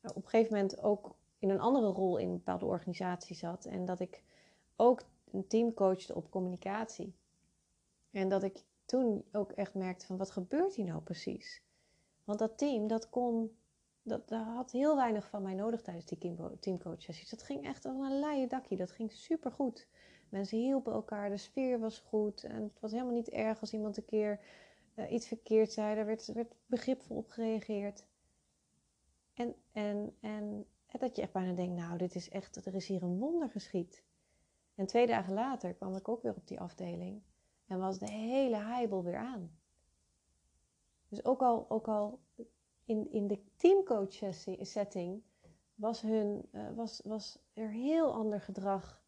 op 0.01 0.15
een 0.15 0.29
gegeven 0.29 0.53
moment 0.53 0.81
ook 0.81 1.15
in 1.39 1.49
een 1.49 1.59
andere 1.59 1.87
rol 1.87 2.17
in 2.17 2.27
een 2.27 2.37
bepaalde 2.37 2.65
organisatie 2.65 3.35
zat 3.35 3.65
en 3.65 3.85
dat 3.85 3.99
ik 3.99 4.23
ook 4.75 5.01
een 5.31 5.47
team 5.47 5.73
coachte 5.73 6.15
op 6.15 6.29
communicatie. 6.29 7.19
En 8.11 8.29
dat 8.29 8.43
ik 8.43 8.63
toen 8.85 9.25
ook 9.31 9.51
echt 9.51 9.73
merkte 9.73 10.05
van 10.05 10.17
wat 10.17 10.31
gebeurt 10.31 10.75
hier 10.75 10.85
nou 10.85 11.01
precies? 11.01 11.61
Want 12.23 12.39
dat 12.39 12.57
team 12.57 12.87
dat 12.87 13.09
kon 13.09 13.55
dat, 14.03 14.29
dat 14.29 14.45
had 14.45 14.71
heel 14.71 14.95
weinig 14.95 15.29
van 15.29 15.41
mij 15.41 15.53
nodig 15.53 15.81
tijdens 15.81 16.05
die 16.05 16.35
teamcoach 16.59 17.01
sessies. 17.01 17.29
Dat 17.29 17.43
ging 17.43 17.65
echt 17.65 17.85
als 17.85 17.97
een 17.97 18.19
leien 18.19 18.49
dakje. 18.49 18.75
Dat 18.75 18.91
ging 18.91 19.11
super 19.11 19.51
goed. 19.51 19.87
Mensen 20.29 20.57
hielpen 20.57 20.93
elkaar, 20.93 21.29
de 21.29 21.37
sfeer 21.37 21.79
was 21.79 21.99
goed. 21.99 22.43
En 22.43 22.63
het 22.63 22.79
was 22.79 22.91
helemaal 22.91 23.13
niet 23.13 23.29
erg 23.29 23.59
als 23.59 23.73
iemand 23.73 23.97
een 23.97 24.05
keer 24.05 24.39
uh, 24.95 25.11
iets 25.11 25.27
verkeerd 25.27 25.71
zei. 25.71 25.97
Er 25.97 26.05
werd, 26.05 26.33
werd 26.33 26.53
begripvol 26.65 27.17
op 27.17 27.27
gereageerd. 27.27 28.05
En, 29.33 29.55
en, 29.71 30.15
en 30.19 30.65
dat 30.99 31.15
je 31.15 31.21
echt 31.21 31.31
bijna 31.31 31.53
denkt, 31.53 31.75
nou, 31.75 31.97
dit 31.97 32.15
is 32.15 32.29
echt, 32.29 32.65
er 32.65 32.75
is 32.75 32.87
hier 32.87 33.03
een 33.03 33.17
wonder 33.17 33.49
geschied. 33.49 34.03
En 34.75 34.85
twee 34.85 35.07
dagen 35.07 35.33
later 35.33 35.73
kwam 35.73 35.95
ik 35.95 36.07
ook 36.07 36.21
weer 36.21 36.35
op 36.35 36.47
die 36.47 36.59
afdeling. 36.59 37.21
En 37.71 37.79
was 37.79 37.99
de 37.99 38.11
hele 38.11 38.55
heibel 38.55 39.03
weer 39.03 39.17
aan. 39.17 39.51
Dus 41.07 41.25
ook 41.25 41.41
al, 41.41 41.69
ook 41.69 41.87
al 41.87 42.19
in, 42.85 43.11
in 43.11 43.27
de 43.27 43.39
teamcoach 43.55 44.19
setting 44.61 45.21
was, 45.75 46.01
hun, 46.01 46.49
uh, 46.51 46.69
was, 46.75 47.01
was 47.03 47.39
er 47.53 47.69
heel 47.69 48.13
ander 48.13 48.41
gedrag 48.41 49.01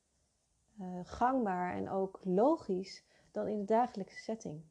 uh, 0.80 1.00
gangbaar 1.04 1.74
en 1.74 1.90
ook 1.90 2.20
logisch 2.24 3.04
dan 3.32 3.48
in 3.48 3.60
de 3.60 3.66
dagelijkse 3.66 4.20
setting. 4.20 4.62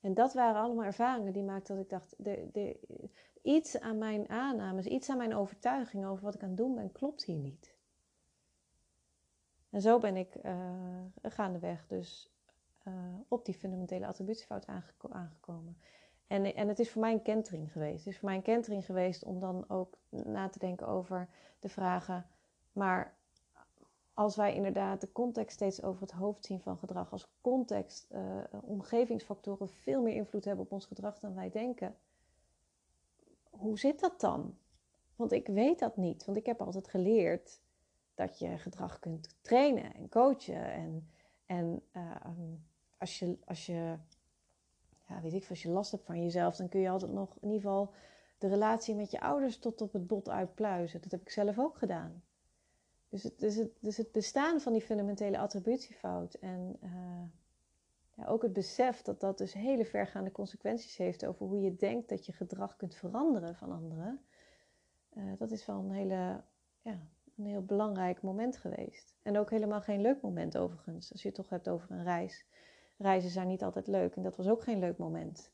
En 0.00 0.14
dat 0.14 0.32
waren 0.34 0.60
allemaal 0.60 0.84
ervaringen 0.84 1.32
die 1.32 1.42
maakten 1.42 1.74
dat 1.74 1.84
ik 1.84 1.90
dacht, 1.90 2.14
de, 2.18 2.48
de, 2.52 2.78
iets 3.42 3.80
aan 3.80 3.98
mijn 3.98 4.28
aannames, 4.28 4.86
iets 4.86 5.10
aan 5.10 5.18
mijn 5.18 5.34
overtuiging 5.34 6.06
over 6.06 6.24
wat 6.24 6.34
ik 6.34 6.42
aan 6.42 6.48
het 6.48 6.56
doen 6.56 6.74
ben, 6.74 6.92
klopt 6.92 7.24
hier 7.24 7.38
niet. 7.38 7.76
En 9.70 9.80
zo 9.80 9.98
ben 9.98 10.16
ik 10.16 10.44
uh, 10.44 11.04
gaandeweg 11.22 11.86
dus 11.86 12.32
op 13.28 13.44
die 13.44 13.54
fundamentele 13.54 14.06
attributiefout 14.06 14.66
aangekomen. 14.66 15.76
En, 16.26 16.54
en 16.54 16.68
het 16.68 16.78
is 16.78 16.90
voor 16.90 17.00
mij 17.00 17.12
een 17.12 17.22
kentering 17.22 17.72
geweest. 17.72 17.98
Het 18.04 18.12
is 18.12 18.18
voor 18.18 18.28
mij 18.28 18.36
een 18.36 18.42
kentering 18.42 18.84
geweest 18.84 19.24
om 19.24 19.40
dan 19.40 19.64
ook 19.68 19.98
na 20.08 20.48
te 20.48 20.58
denken 20.58 20.86
over 20.86 21.28
de 21.58 21.68
vragen. 21.68 22.26
Maar 22.72 23.16
als 24.14 24.36
wij 24.36 24.54
inderdaad 24.54 25.00
de 25.00 25.12
context 25.12 25.54
steeds 25.54 25.82
over 25.82 26.00
het 26.02 26.10
hoofd 26.10 26.44
zien 26.44 26.60
van 26.60 26.78
gedrag, 26.78 27.12
als 27.12 27.28
context, 27.40 28.08
uh, 28.12 28.20
omgevingsfactoren 28.62 29.68
veel 29.68 30.02
meer 30.02 30.14
invloed 30.14 30.44
hebben 30.44 30.64
op 30.64 30.72
ons 30.72 30.86
gedrag 30.86 31.18
dan 31.18 31.34
wij 31.34 31.50
denken, 31.50 31.96
hoe 33.50 33.78
zit 33.78 34.00
dat 34.00 34.20
dan? 34.20 34.58
Want 35.16 35.32
ik 35.32 35.46
weet 35.46 35.78
dat 35.78 35.96
niet, 35.96 36.24
want 36.24 36.38
ik 36.38 36.46
heb 36.46 36.60
altijd 36.60 36.88
geleerd 36.88 37.60
dat 38.14 38.38
je 38.38 38.58
gedrag 38.58 38.98
kunt 38.98 39.36
trainen 39.40 39.94
en 39.94 40.08
coachen. 40.08 40.72
En, 40.72 41.08
en 41.46 41.82
uh, 41.92 42.16
als 42.98 43.18
je, 43.18 43.38
als 43.44 43.66
je, 43.66 43.96
ja, 45.08 45.20
weet 45.22 45.32
ik, 45.32 45.46
als 45.48 45.62
je 45.62 45.68
last 45.68 45.90
hebt 45.90 46.04
van 46.04 46.22
jezelf, 46.22 46.56
dan 46.56 46.68
kun 46.68 46.80
je 46.80 46.90
altijd 46.90 47.12
nog 47.12 47.36
in 47.40 47.48
ieder 47.50 47.70
geval 47.70 47.94
de 48.38 48.48
relatie 48.48 48.94
met 48.94 49.10
je 49.10 49.20
ouders 49.20 49.58
tot 49.58 49.80
op 49.80 49.92
het 49.92 50.06
bot 50.06 50.28
uitpluizen. 50.28 51.00
Dat 51.00 51.10
heb 51.10 51.20
ik 51.20 51.30
zelf 51.30 51.58
ook 51.58 51.78
gedaan. 51.78 52.22
Dus 53.08 53.22
het, 53.22 53.38
dus 53.38 53.56
het, 53.56 53.70
dus 53.80 53.96
het 53.96 54.12
bestaan 54.12 54.60
van 54.60 54.72
die 54.72 54.82
fundamentele 54.82 55.38
attributiefout 55.38 56.34
en 56.34 56.76
uh, 56.82 57.22
ja, 58.14 58.26
ook 58.26 58.42
het 58.42 58.52
besef 58.52 59.02
dat 59.02 59.20
dat 59.20 59.38
dus 59.38 59.52
hele 59.52 59.84
vergaande 59.84 60.32
consequenties 60.32 60.96
heeft 60.96 61.26
over 61.26 61.46
hoe 61.46 61.60
je 61.60 61.76
denkt 61.76 62.08
dat 62.08 62.26
je 62.26 62.32
gedrag 62.32 62.76
kunt 62.76 62.94
veranderen 62.94 63.56
van 63.56 63.72
anderen, 63.72 64.20
uh, 65.12 65.32
dat 65.38 65.50
is 65.50 65.66
wel 65.66 65.78
een, 65.78 65.90
hele, 65.90 66.42
ja, 66.82 66.98
een 67.36 67.46
heel 67.46 67.64
belangrijk 67.64 68.22
moment 68.22 68.56
geweest. 68.56 69.14
En 69.22 69.38
ook 69.38 69.50
helemaal 69.50 69.80
geen 69.80 70.00
leuk 70.00 70.20
moment 70.20 70.56
overigens, 70.56 71.12
als 71.12 71.22
je 71.22 71.28
het 71.28 71.36
toch 71.36 71.48
hebt 71.48 71.68
over 71.68 71.90
een 71.90 72.04
reis. 72.04 72.46
Reizen 72.98 73.30
zijn 73.30 73.48
niet 73.48 73.62
altijd 73.62 73.86
leuk 73.86 74.16
en 74.16 74.22
dat 74.22 74.36
was 74.36 74.48
ook 74.48 74.62
geen 74.62 74.78
leuk 74.78 74.98
moment. 74.98 75.50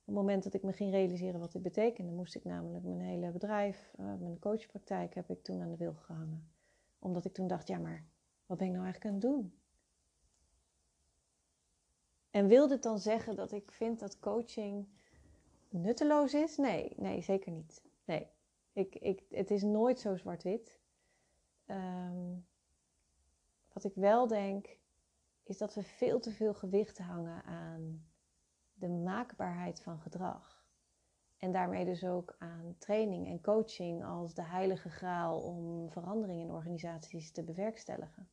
Op 0.00 0.06
het 0.06 0.14
moment 0.14 0.42
dat 0.42 0.54
ik 0.54 0.62
me 0.62 0.72
ging 0.72 0.90
realiseren 0.90 1.40
wat 1.40 1.52
dit 1.52 1.62
betekende, 1.62 2.12
moest 2.12 2.34
ik 2.34 2.44
namelijk 2.44 2.84
mijn 2.84 3.00
hele 3.00 3.30
bedrijf, 3.30 3.92
uh, 4.00 4.06
mijn 4.20 4.38
coachpraktijk, 4.38 5.14
heb 5.14 5.30
ik 5.30 5.42
toen 5.42 5.60
aan 5.60 5.70
de 5.70 5.76
wil 5.76 5.94
gehangen 5.94 6.50
omdat 7.00 7.24
ik 7.24 7.32
toen 7.32 7.46
dacht, 7.46 7.68
ja, 7.68 7.78
maar 7.78 8.04
wat 8.46 8.58
ben 8.58 8.66
ik 8.66 8.72
nou 8.72 8.84
eigenlijk 8.84 9.14
aan 9.14 9.20
het 9.20 9.30
doen? 9.30 9.54
En 12.30 12.46
wil 12.46 12.68
dit 12.68 12.82
dan 12.82 12.98
zeggen 12.98 13.36
dat 13.36 13.52
ik 13.52 13.72
vind 13.72 13.98
dat 13.98 14.18
coaching 14.18 14.88
nutteloos 15.68 16.34
is? 16.34 16.56
Nee, 16.56 16.92
nee, 16.96 17.22
zeker 17.22 17.52
niet. 17.52 17.82
Nee, 18.04 18.26
ik, 18.72 18.94
ik, 18.94 19.22
het 19.30 19.50
is 19.50 19.62
nooit 19.62 20.00
zo 20.00 20.16
zwart-wit. 20.16 20.80
Um, 21.66 22.46
wat 23.72 23.84
ik 23.84 23.94
wel 23.94 24.26
denk, 24.26 24.78
is 25.50 25.58
dat 25.58 25.74
we 25.74 25.82
veel 25.82 26.20
te 26.20 26.30
veel 26.30 26.54
gewicht 26.54 26.98
hangen 26.98 27.44
aan 27.44 28.06
de 28.74 28.88
maakbaarheid 28.88 29.82
van 29.82 30.00
gedrag. 30.00 30.64
En 31.38 31.52
daarmee 31.52 31.84
dus 31.84 32.04
ook 32.04 32.36
aan 32.38 32.74
training 32.78 33.26
en 33.26 33.40
coaching 33.40 34.04
als 34.04 34.34
de 34.34 34.42
heilige 34.42 34.90
graal 34.90 35.40
om 35.40 35.90
verandering 35.90 36.40
in 36.40 36.50
organisaties 36.50 37.32
te 37.32 37.42
bewerkstelligen. 37.42 38.28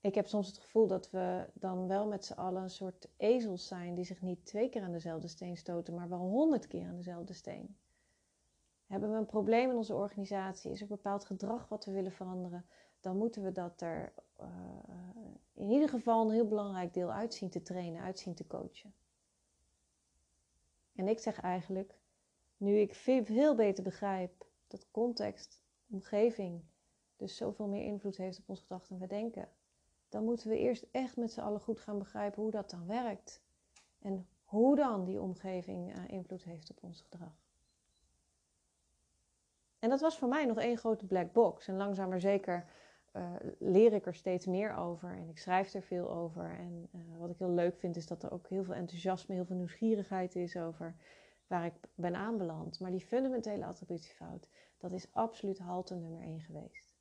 Ik 0.00 0.14
heb 0.14 0.26
soms 0.26 0.46
het 0.46 0.58
gevoel 0.58 0.86
dat 0.86 1.10
we 1.10 1.50
dan 1.54 1.86
wel 1.86 2.06
met 2.06 2.24
z'n 2.24 2.32
allen 2.32 2.62
een 2.62 2.70
soort 2.70 3.08
ezels 3.16 3.66
zijn 3.66 3.94
die 3.94 4.04
zich 4.04 4.22
niet 4.22 4.44
twee 4.44 4.68
keer 4.68 4.82
aan 4.82 4.92
dezelfde 4.92 5.28
steen 5.28 5.56
stoten, 5.56 5.94
maar 5.94 6.08
wel 6.08 6.18
honderd 6.18 6.66
keer 6.66 6.86
aan 6.86 6.96
dezelfde 6.96 7.32
steen. 7.32 7.76
Hebben 8.86 9.10
we 9.10 9.16
een 9.16 9.26
probleem 9.26 9.70
in 9.70 9.76
onze 9.76 9.94
organisatie? 9.94 10.70
Is 10.70 10.80
er 10.80 10.86
bepaald 10.86 11.24
gedrag 11.24 11.68
wat 11.68 11.84
we 11.84 11.92
willen 11.92 12.12
veranderen? 12.12 12.66
Dan 13.00 13.16
moeten 13.16 13.42
we 13.42 13.52
dat 13.52 13.80
er 13.80 14.12
uh, 14.40 14.46
in 15.52 15.70
ieder 15.70 15.88
geval 15.88 16.24
een 16.24 16.34
heel 16.34 16.48
belangrijk 16.48 16.94
deel 16.94 17.12
uitzien 17.12 17.48
te 17.48 17.62
trainen, 17.62 18.02
uitzien 18.02 18.34
te 18.34 18.46
coachen. 18.46 18.94
En 20.94 21.08
ik 21.08 21.18
zeg 21.18 21.40
eigenlijk, 21.40 21.94
nu 22.56 22.78
ik 22.78 22.94
veel 22.94 23.54
beter 23.54 23.84
begrijp 23.84 24.46
dat 24.66 24.90
context, 24.90 25.62
omgeving, 25.90 26.62
dus 27.16 27.36
zoveel 27.36 27.66
meer 27.66 27.84
invloed 27.84 28.16
heeft 28.16 28.38
op 28.38 28.48
ons 28.48 28.60
gedachten 28.60 28.94
en 28.94 29.00
we 29.00 29.06
denken, 29.06 29.48
dan 30.08 30.24
moeten 30.24 30.48
we 30.48 30.58
eerst 30.58 30.86
echt 30.90 31.16
met 31.16 31.32
z'n 31.32 31.40
allen 31.40 31.60
goed 31.60 31.80
gaan 31.80 31.98
begrijpen 31.98 32.42
hoe 32.42 32.50
dat 32.50 32.70
dan 32.70 32.86
werkt. 32.86 33.42
En 33.98 34.28
hoe 34.44 34.76
dan 34.76 35.04
die 35.04 35.20
omgeving 35.20 35.96
uh, 35.96 36.08
invloed 36.08 36.44
heeft 36.44 36.70
op 36.70 36.82
ons 36.82 37.00
gedrag. 37.00 37.44
En 39.78 39.88
dat 39.88 40.00
was 40.00 40.18
voor 40.18 40.28
mij 40.28 40.44
nog 40.44 40.58
één 40.58 40.76
grote 40.76 41.06
black 41.06 41.32
box. 41.32 41.68
En 41.68 41.76
langzaam 41.76 42.08
maar 42.08 42.20
zeker 42.20 42.66
uh, 43.12 43.30
leer 43.58 43.92
ik 43.92 44.06
er 44.06 44.14
steeds 44.14 44.46
meer 44.46 44.76
over 44.76 45.10
en 45.10 45.28
ik 45.28 45.38
schrijf 45.38 45.74
er 45.74 45.82
veel 45.82 46.10
over. 46.10 46.50
En 46.58 46.88
uh, 46.94 47.18
wat 47.18 47.30
ik 47.30 47.38
heel 47.38 47.50
leuk 47.50 47.78
vind 47.78 47.96
is 47.96 48.06
dat 48.06 48.22
er 48.22 48.32
ook 48.32 48.48
heel 48.48 48.64
veel 48.64 48.74
enthousiasme, 48.74 49.34
heel 49.34 49.44
veel 49.44 49.56
nieuwsgierigheid 49.56 50.36
is 50.36 50.56
over 50.56 50.96
waar 51.46 51.64
ik 51.64 51.74
ben 51.94 52.16
aanbeland. 52.16 52.80
Maar 52.80 52.90
die 52.90 53.00
fundamentele 53.00 53.64
attributiefout, 53.64 54.48
dat 54.78 54.92
is 54.92 55.12
absoluut 55.12 55.58
halte 55.58 55.94
nummer 55.94 56.22
1 56.22 56.40
geweest. 56.40 56.94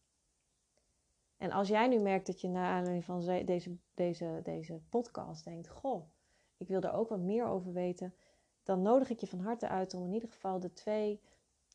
En 1.38 1.52
als 1.52 1.68
jij 1.68 1.88
nu 1.88 2.00
merkt 2.00 2.26
dat 2.26 2.42
je 2.42 2.48
na 2.48 2.70
aanleiding 2.70 3.06
van 3.06 3.46
deze, 3.46 3.78
deze, 3.94 4.40
deze 4.44 4.82
podcast 4.90 5.44
denkt: 5.44 5.68
Goh, 5.68 6.10
ik 6.58 6.68
wil 6.68 6.82
er 6.82 6.94
ook 6.94 7.10
wat 7.10 7.20
meer 7.20 7.46
over 7.46 7.74
weten, 7.74 8.16
dan 8.64 8.82
nodig 8.82 9.10
ik 9.10 9.20
je 9.20 9.28
van 9.28 9.40
harte 9.40 9.68
uit 9.68 9.94
om 9.94 10.04
in 10.04 10.14
ieder 10.14 10.30
geval 10.30 10.60
de 10.60 10.74
twee, 10.74 11.22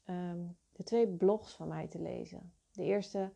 um, 0.06 0.56
de 0.80 0.86
twee 0.86 1.08
blogs 1.08 1.54
van 1.54 1.68
mij 1.68 1.86
te 1.86 2.00
lezen. 2.00 2.52
De 2.72 2.84
eerste 2.84 3.32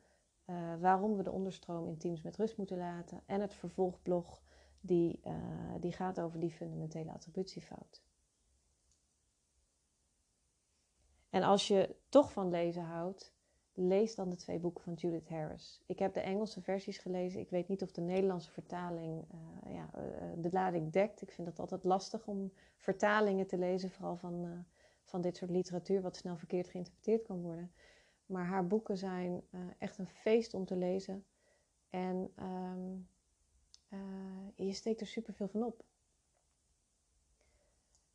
uh, 0.46 0.74
waarom 0.80 1.16
we 1.16 1.22
de 1.22 1.30
onderstroom 1.30 1.88
in 1.88 1.96
teams 1.96 2.22
met 2.22 2.36
rust 2.36 2.56
moeten 2.56 2.76
laten. 2.76 3.20
En 3.26 3.40
het 3.40 3.54
vervolgblog 3.54 4.42
die, 4.80 5.20
uh, 5.24 5.34
die 5.80 5.92
gaat 5.92 6.20
over 6.20 6.40
die 6.40 6.50
fundamentele 6.50 7.12
attributiefout. 7.12 8.02
En 11.30 11.42
als 11.42 11.68
je 11.68 11.96
toch 12.08 12.32
van 12.32 12.50
lezen 12.50 12.82
houdt, 12.82 13.34
lees 13.72 14.14
dan 14.14 14.30
de 14.30 14.36
twee 14.36 14.58
boeken 14.58 14.84
van 14.84 14.94
Judith 14.94 15.28
Harris. 15.28 15.82
Ik 15.86 15.98
heb 15.98 16.14
de 16.14 16.20
Engelse 16.20 16.62
versies 16.62 16.98
gelezen. 16.98 17.40
Ik 17.40 17.50
weet 17.50 17.68
niet 17.68 17.82
of 17.82 17.92
de 17.92 18.00
Nederlandse 18.00 18.50
vertaling 18.50 19.24
uh, 19.34 19.74
ja, 19.74 19.90
de 20.36 20.52
lading 20.52 20.92
dekt. 20.92 21.22
Ik 21.22 21.32
vind 21.32 21.46
het 21.46 21.58
altijd 21.58 21.84
lastig 21.84 22.26
om 22.26 22.52
vertalingen 22.76 23.46
te 23.46 23.58
lezen, 23.58 23.90
vooral 23.90 24.16
van, 24.16 24.66
van 25.04 25.20
dit 25.20 25.36
soort 25.36 25.50
literatuur, 25.50 26.02
wat 26.02 26.16
snel 26.16 26.36
verkeerd 26.36 26.68
geïnterpreteerd 26.68 27.26
kan 27.26 27.40
worden. 27.40 27.72
Maar 28.26 28.44
haar 28.44 28.66
boeken 28.66 28.98
zijn 28.98 29.42
uh, 29.50 29.60
echt 29.78 29.98
een 29.98 30.08
feest 30.08 30.54
om 30.54 30.64
te 30.64 30.76
lezen. 30.76 31.24
En 31.90 32.32
um, 32.38 33.08
uh, 33.88 34.66
je 34.66 34.72
steekt 34.72 35.00
er 35.00 35.06
superveel 35.06 35.48
van 35.48 35.62
op. 35.62 35.84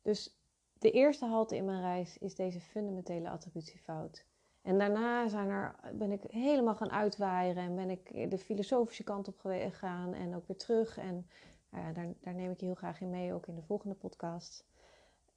Dus 0.02 0.40
de 0.78 0.90
eerste 0.90 1.26
halte 1.26 1.56
in 1.56 1.64
mijn 1.64 1.80
reis 1.80 2.18
is 2.18 2.34
deze 2.34 2.60
fundamentele 2.60 3.30
attributiefout. 3.30 4.26
En 4.62 4.78
daarna 4.78 5.28
zijn 5.28 5.48
er, 5.48 5.74
ben 5.94 6.12
ik 6.12 6.22
helemaal 6.22 6.74
gaan 6.74 6.90
uitwaaieren 6.90 7.62
en 7.62 7.74
ben 7.74 7.90
ik 7.90 8.30
de 8.30 8.38
filosofische 8.38 9.04
kant 9.04 9.28
op 9.28 9.38
gegaan 9.38 10.14
en 10.14 10.34
ook 10.34 10.46
weer 10.46 10.56
terug. 10.56 10.98
En 10.98 11.26
uh, 11.74 11.94
daar, 11.94 12.14
daar, 12.20 12.34
neem 12.34 12.50
ik 12.50 12.60
je 12.60 12.66
heel 12.66 12.74
graag 12.74 13.00
in 13.00 13.10
mee, 13.10 13.34
ook 13.34 13.46
in 13.46 13.54
de 13.54 13.62
volgende 13.62 13.94
podcast. 13.94 14.66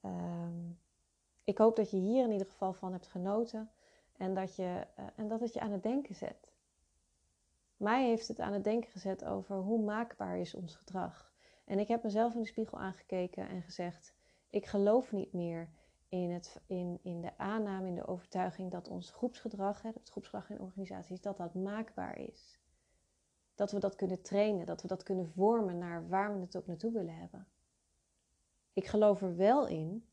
Um, 0.05 0.79
ik 1.43 1.57
hoop 1.57 1.75
dat 1.75 1.91
je 1.91 1.97
hier 1.97 2.23
in 2.23 2.31
ieder 2.31 2.47
geval 2.47 2.73
van 2.73 2.91
hebt 2.91 3.07
genoten. 3.07 3.69
En 4.17 4.33
dat, 4.33 4.55
je, 4.55 4.87
uh, 4.99 5.05
en 5.15 5.27
dat 5.27 5.39
het 5.39 5.53
je 5.53 5.59
aan 5.59 5.71
het 5.71 5.83
denken 5.83 6.15
zet. 6.15 6.51
Mij 7.77 8.07
heeft 8.07 8.27
het 8.27 8.39
aan 8.39 8.53
het 8.53 8.63
denken 8.63 8.91
gezet 8.91 9.25
over 9.25 9.55
hoe 9.55 9.83
maakbaar 9.83 10.37
is 10.37 10.53
ons 10.53 10.75
gedrag. 10.75 11.33
En 11.65 11.79
ik 11.79 11.87
heb 11.87 12.03
mezelf 12.03 12.33
in 12.33 12.41
de 12.41 12.47
spiegel 12.47 12.79
aangekeken 12.79 13.47
en 13.47 13.61
gezegd: 13.61 14.13
ik 14.49 14.65
geloof 14.65 15.11
niet 15.11 15.33
meer 15.33 15.69
in, 16.09 16.31
het, 16.31 16.61
in, 16.65 16.99
in 17.01 17.21
de 17.21 17.37
aanname, 17.37 17.87
in 17.87 17.95
de 17.95 18.07
overtuiging 18.07 18.71
dat 18.71 18.87
ons 18.87 19.11
groepsgedrag, 19.11 19.81
het 19.81 20.09
groepsgedrag 20.09 20.49
in 20.49 20.59
organisaties, 20.59 21.21
dat 21.21 21.37
dat 21.37 21.53
maakbaar 21.53 22.17
is. 22.17 22.59
Dat 23.55 23.71
we 23.71 23.79
dat 23.79 23.95
kunnen 23.95 24.21
trainen, 24.21 24.65
dat 24.65 24.81
we 24.81 24.87
dat 24.87 25.03
kunnen 25.03 25.27
vormen 25.27 25.77
naar 25.77 26.07
waar 26.07 26.33
we 26.33 26.39
het 26.39 26.57
ook 26.57 26.67
naartoe 26.67 26.91
willen 26.91 27.15
hebben. 27.17 27.47
Ik 28.73 28.85
geloof 28.85 29.21
er 29.21 29.35
wel 29.35 29.67
in 29.67 30.07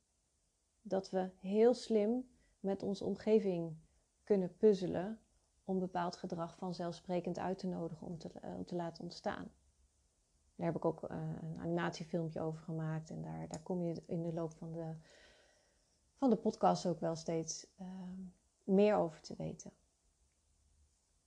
dat 0.83 1.11
we 1.11 1.31
heel 1.40 1.75
slim 1.75 2.29
met 2.61 2.83
onze 2.83 3.05
omgeving 3.05 3.77
kunnen 4.25 4.57
puzzelen 4.57 5.19
om 5.64 5.79
bepaald 5.79 6.16
gedrag 6.16 6.57
vanzelfsprekend 6.57 7.38
uit 7.38 7.59
te 7.59 7.66
nodigen 7.66 8.07
om 8.07 8.19
te, 8.19 8.31
uh, 8.45 8.57
om 8.57 8.64
te 8.64 8.75
laten 8.75 9.03
ontstaan. 9.03 9.51
Daar 10.57 10.66
heb 10.66 10.77
ik 10.77 10.85
ook 10.85 11.11
uh, 11.11 11.16
een 11.43 11.59
animatiefilmpje 11.59 12.40
over 12.40 12.61
gemaakt 12.61 13.11
en 13.11 13.23
daar, 13.23 13.49
daar 13.49 13.62
kom 13.62 13.83
je 13.83 14.03
in 14.07 14.23
de 14.23 14.33
loop 14.33 14.53
van 14.53 14.73
de, 14.73 14.95
van 16.16 16.31
de 16.31 16.37
podcast 16.37 16.87
ook 16.87 17.01
wel 17.01 17.16
steeds 17.16 17.66
uh, 17.81 17.87
meer 18.64 18.95
over 18.95 19.21
te 19.21 19.35
weten. 19.37 19.73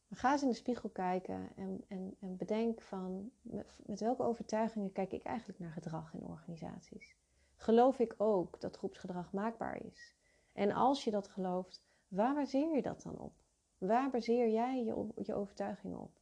Ga 0.09 0.31
eens 0.31 0.41
in 0.41 0.49
de 0.49 0.53
spiegel 0.55 0.89
kijken 0.89 1.55
en, 1.55 1.83
en, 1.87 2.15
en 2.19 2.37
bedenk 2.37 2.81
van 2.81 3.31
met, 3.41 3.67
met 3.85 3.99
welke 3.99 4.23
overtuigingen 4.23 4.91
kijk 4.91 5.11
ik 5.11 5.23
eigenlijk 5.23 5.59
naar 5.59 5.71
gedrag 5.71 6.13
in 6.13 6.23
organisaties. 6.23 7.15
Geloof 7.63 7.99
ik 7.99 8.15
ook 8.17 8.61
dat 8.61 8.77
groepsgedrag 8.77 9.31
maakbaar 9.31 9.85
is? 9.85 10.15
En 10.53 10.71
als 10.71 11.03
je 11.03 11.11
dat 11.11 11.27
gelooft, 11.27 11.83
Waar 12.07 12.33
baseer 12.33 12.75
je 12.75 12.81
dat 12.81 13.01
dan 13.01 13.17
op? 13.17 13.33
Waar 13.77 14.09
baseer 14.09 14.49
jij 14.49 14.83
je, 14.83 15.07
je 15.23 15.33
overtuigingen 15.33 15.99
op? 15.99 16.19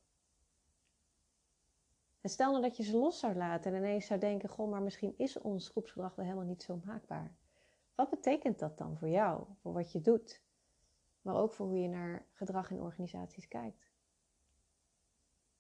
En 2.22 2.30
stel 2.30 2.52
nou 2.52 2.64
dat 2.64 2.78
je 2.78 2.84
ze 2.84 2.98
los 2.98 3.20
zou 3.20 3.36
laten 3.36 3.72
en 3.74 3.78
ineens 3.78 4.06
zou 4.06 4.20
denken: 4.20 4.50
Goh, 4.50 4.70
maar 4.70 4.82
misschien 4.82 5.14
is 5.18 5.40
ons 5.40 5.70
groepsgedrag 5.70 6.16
wel 6.16 6.26
helemaal 6.26 6.48
niet 6.48 6.64
zo 6.64 6.82
maakbaar. 6.86 7.36
Wat 7.96 8.10
betekent 8.10 8.60
dat 8.60 8.78
dan 8.78 8.98
voor 8.98 9.10
jou, 9.10 9.46
voor 9.62 9.74
wat 9.74 9.92
je 9.92 10.02
doet? 10.02 10.42
maar 11.22 11.36
ook 11.36 11.54
voor 11.54 11.68
hoe 11.68 11.80
je 11.80 11.88
naar 11.88 12.26
gedrag 12.32 12.72
in 12.72 12.82
organisaties 12.82 13.48
kijkt. 13.48 13.90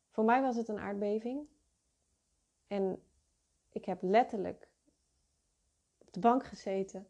Voor 0.10 0.24
mij 0.24 0.41
was 0.41 0.56
het 0.56 0.67
een 0.67 0.80
aardbeving. 0.80 1.48
En 2.67 3.04
ik 3.70 3.86
heb 3.86 4.02
letterlijk 4.02 4.71
op 6.12 6.21
de 6.21 6.28
bank 6.30 6.45
gezeten 6.45 7.08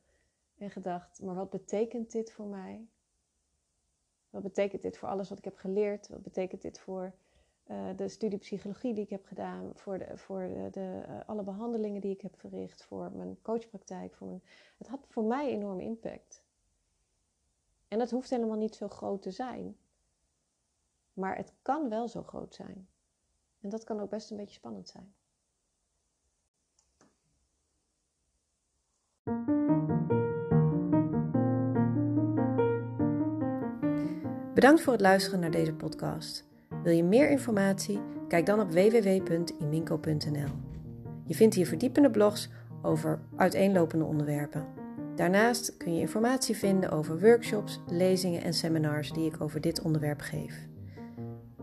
en 0.57 0.71
gedacht: 0.71 1.21
maar 1.21 1.35
wat 1.35 1.49
betekent 1.49 2.11
dit 2.11 2.31
voor 2.31 2.45
mij? 2.45 2.87
Wat 4.29 4.41
betekent 4.41 4.81
dit 4.81 4.97
voor 4.97 5.09
alles 5.09 5.29
wat 5.29 5.37
ik 5.37 5.43
heb 5.43 5.57
geleerd? 5.57 6.07
Wat 6.07 6.21
betekent 6.21 6.61
dit 6.61 6.79
voor 6.79 7.13
uh, 7.67 7.89
de 7.95 8.09
studie 8.09 8.39
psychologie 8.39 8.93
die 8.93 9.03
ik 9.03 9.09
heb 9.09 9.25
gedaan, 9.25 9.71
voor, 9.75 9.97
de, 9.97 10.17
voor 10.17 10.49
de, 10.71 11.05
uh, 11.07 11.19
alle 11.25 11.43
behandelingen 11.43 12.01
die 12.01 12.13
ik 12.13 12.21
heb 12.21 12.39
verricht, 12.39 12.83
voor 12.83 13.11
mijn 13.11 13.41
coachpraktijk? 13.41 14.15
Voor 14.15 14.27
mijn... 14.27 14.43
Het 14.77 14.87
had 14.87 15.05
voor 15.07 15.23
mij 15.23 15.49
enorm 15.49 15.79
impact. 15.79 16.43
En 17.87 17.99
dat 17.99 18.11
hoeft 18.11 18.29
helemaal 18.29 18.57
niet 18.57 18.75
zo 18.75 18.87
groot 18.87 19.21
te 19.21 19.31
zijn. 19.31 19.77
Maar 21.13 21.37
het 21.37 21.53
kan 21.61 21.89
wel 21.89 22.07
zo 22.07 22.23
groot 22.23 22.53
zijn. 22.53 22.87
En 23.61 23.69
dat 23.69 23.83
kan 23.83 23.99
ook 23.99 24.09
best 24.09 24.31
een 24.31 24.37
beetje 24.37 24.55
spannend 24.55 24.87
zijn. 24.87 25.13
Bedankt 34.61 34.81
voor 34.81 34.93
het 34.93 35.01
luisteren 35.01 35.39
naar 35.39 35.51
deze 35.51 35.73
podcast. 35.73 36.45
Wil 36.83 36.93
je 36.93 37.03
meer 37.03 37.29
informatie? 37.29 37.99
Kijk 38.27 38.45
dan 38.45 38.59
op 38.59 38.71
www.iminco.nl. 38.71 40.49
Je 41.25 41.35
vindt 41.35 41.55
hier 41.55 41.67
verdiepende 41.67 42.09
blogs 42.09 42.49
over 42.81 43.19
uiteenlopende 43.35 44.05
onderwerpen. 44.05 44.67
Daarnaast 45.15 45.77
kun 45.77 45.93
je 45.93 45.99
informatie 45.99 46.57
vinden 46.57 46.91
over 46.91 47.19
workshops, 47.19 47.79
lezingen 47.87 48.43
en 48.43 48.53
seminars 48.53 49.11
die 49.11 49.25
ik 49.25 49.41
over 49.41 49.61
dit 49.61 49.81
onderwerp 49.81 50.21
geef. 50.21 50.67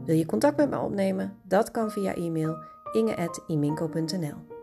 Wil 0.05 0.17
je 0.17 0.27
contact 0.27 0.57
met 0.57 0.71
me 0.71 0.79
opnemen? 0.79 1.37
Dat 1.43 1.71
kan 1.71 1.91
via 1.91 2.15
e-mail 2.15 2.57
inge.iminco.nl. 2.93 4.58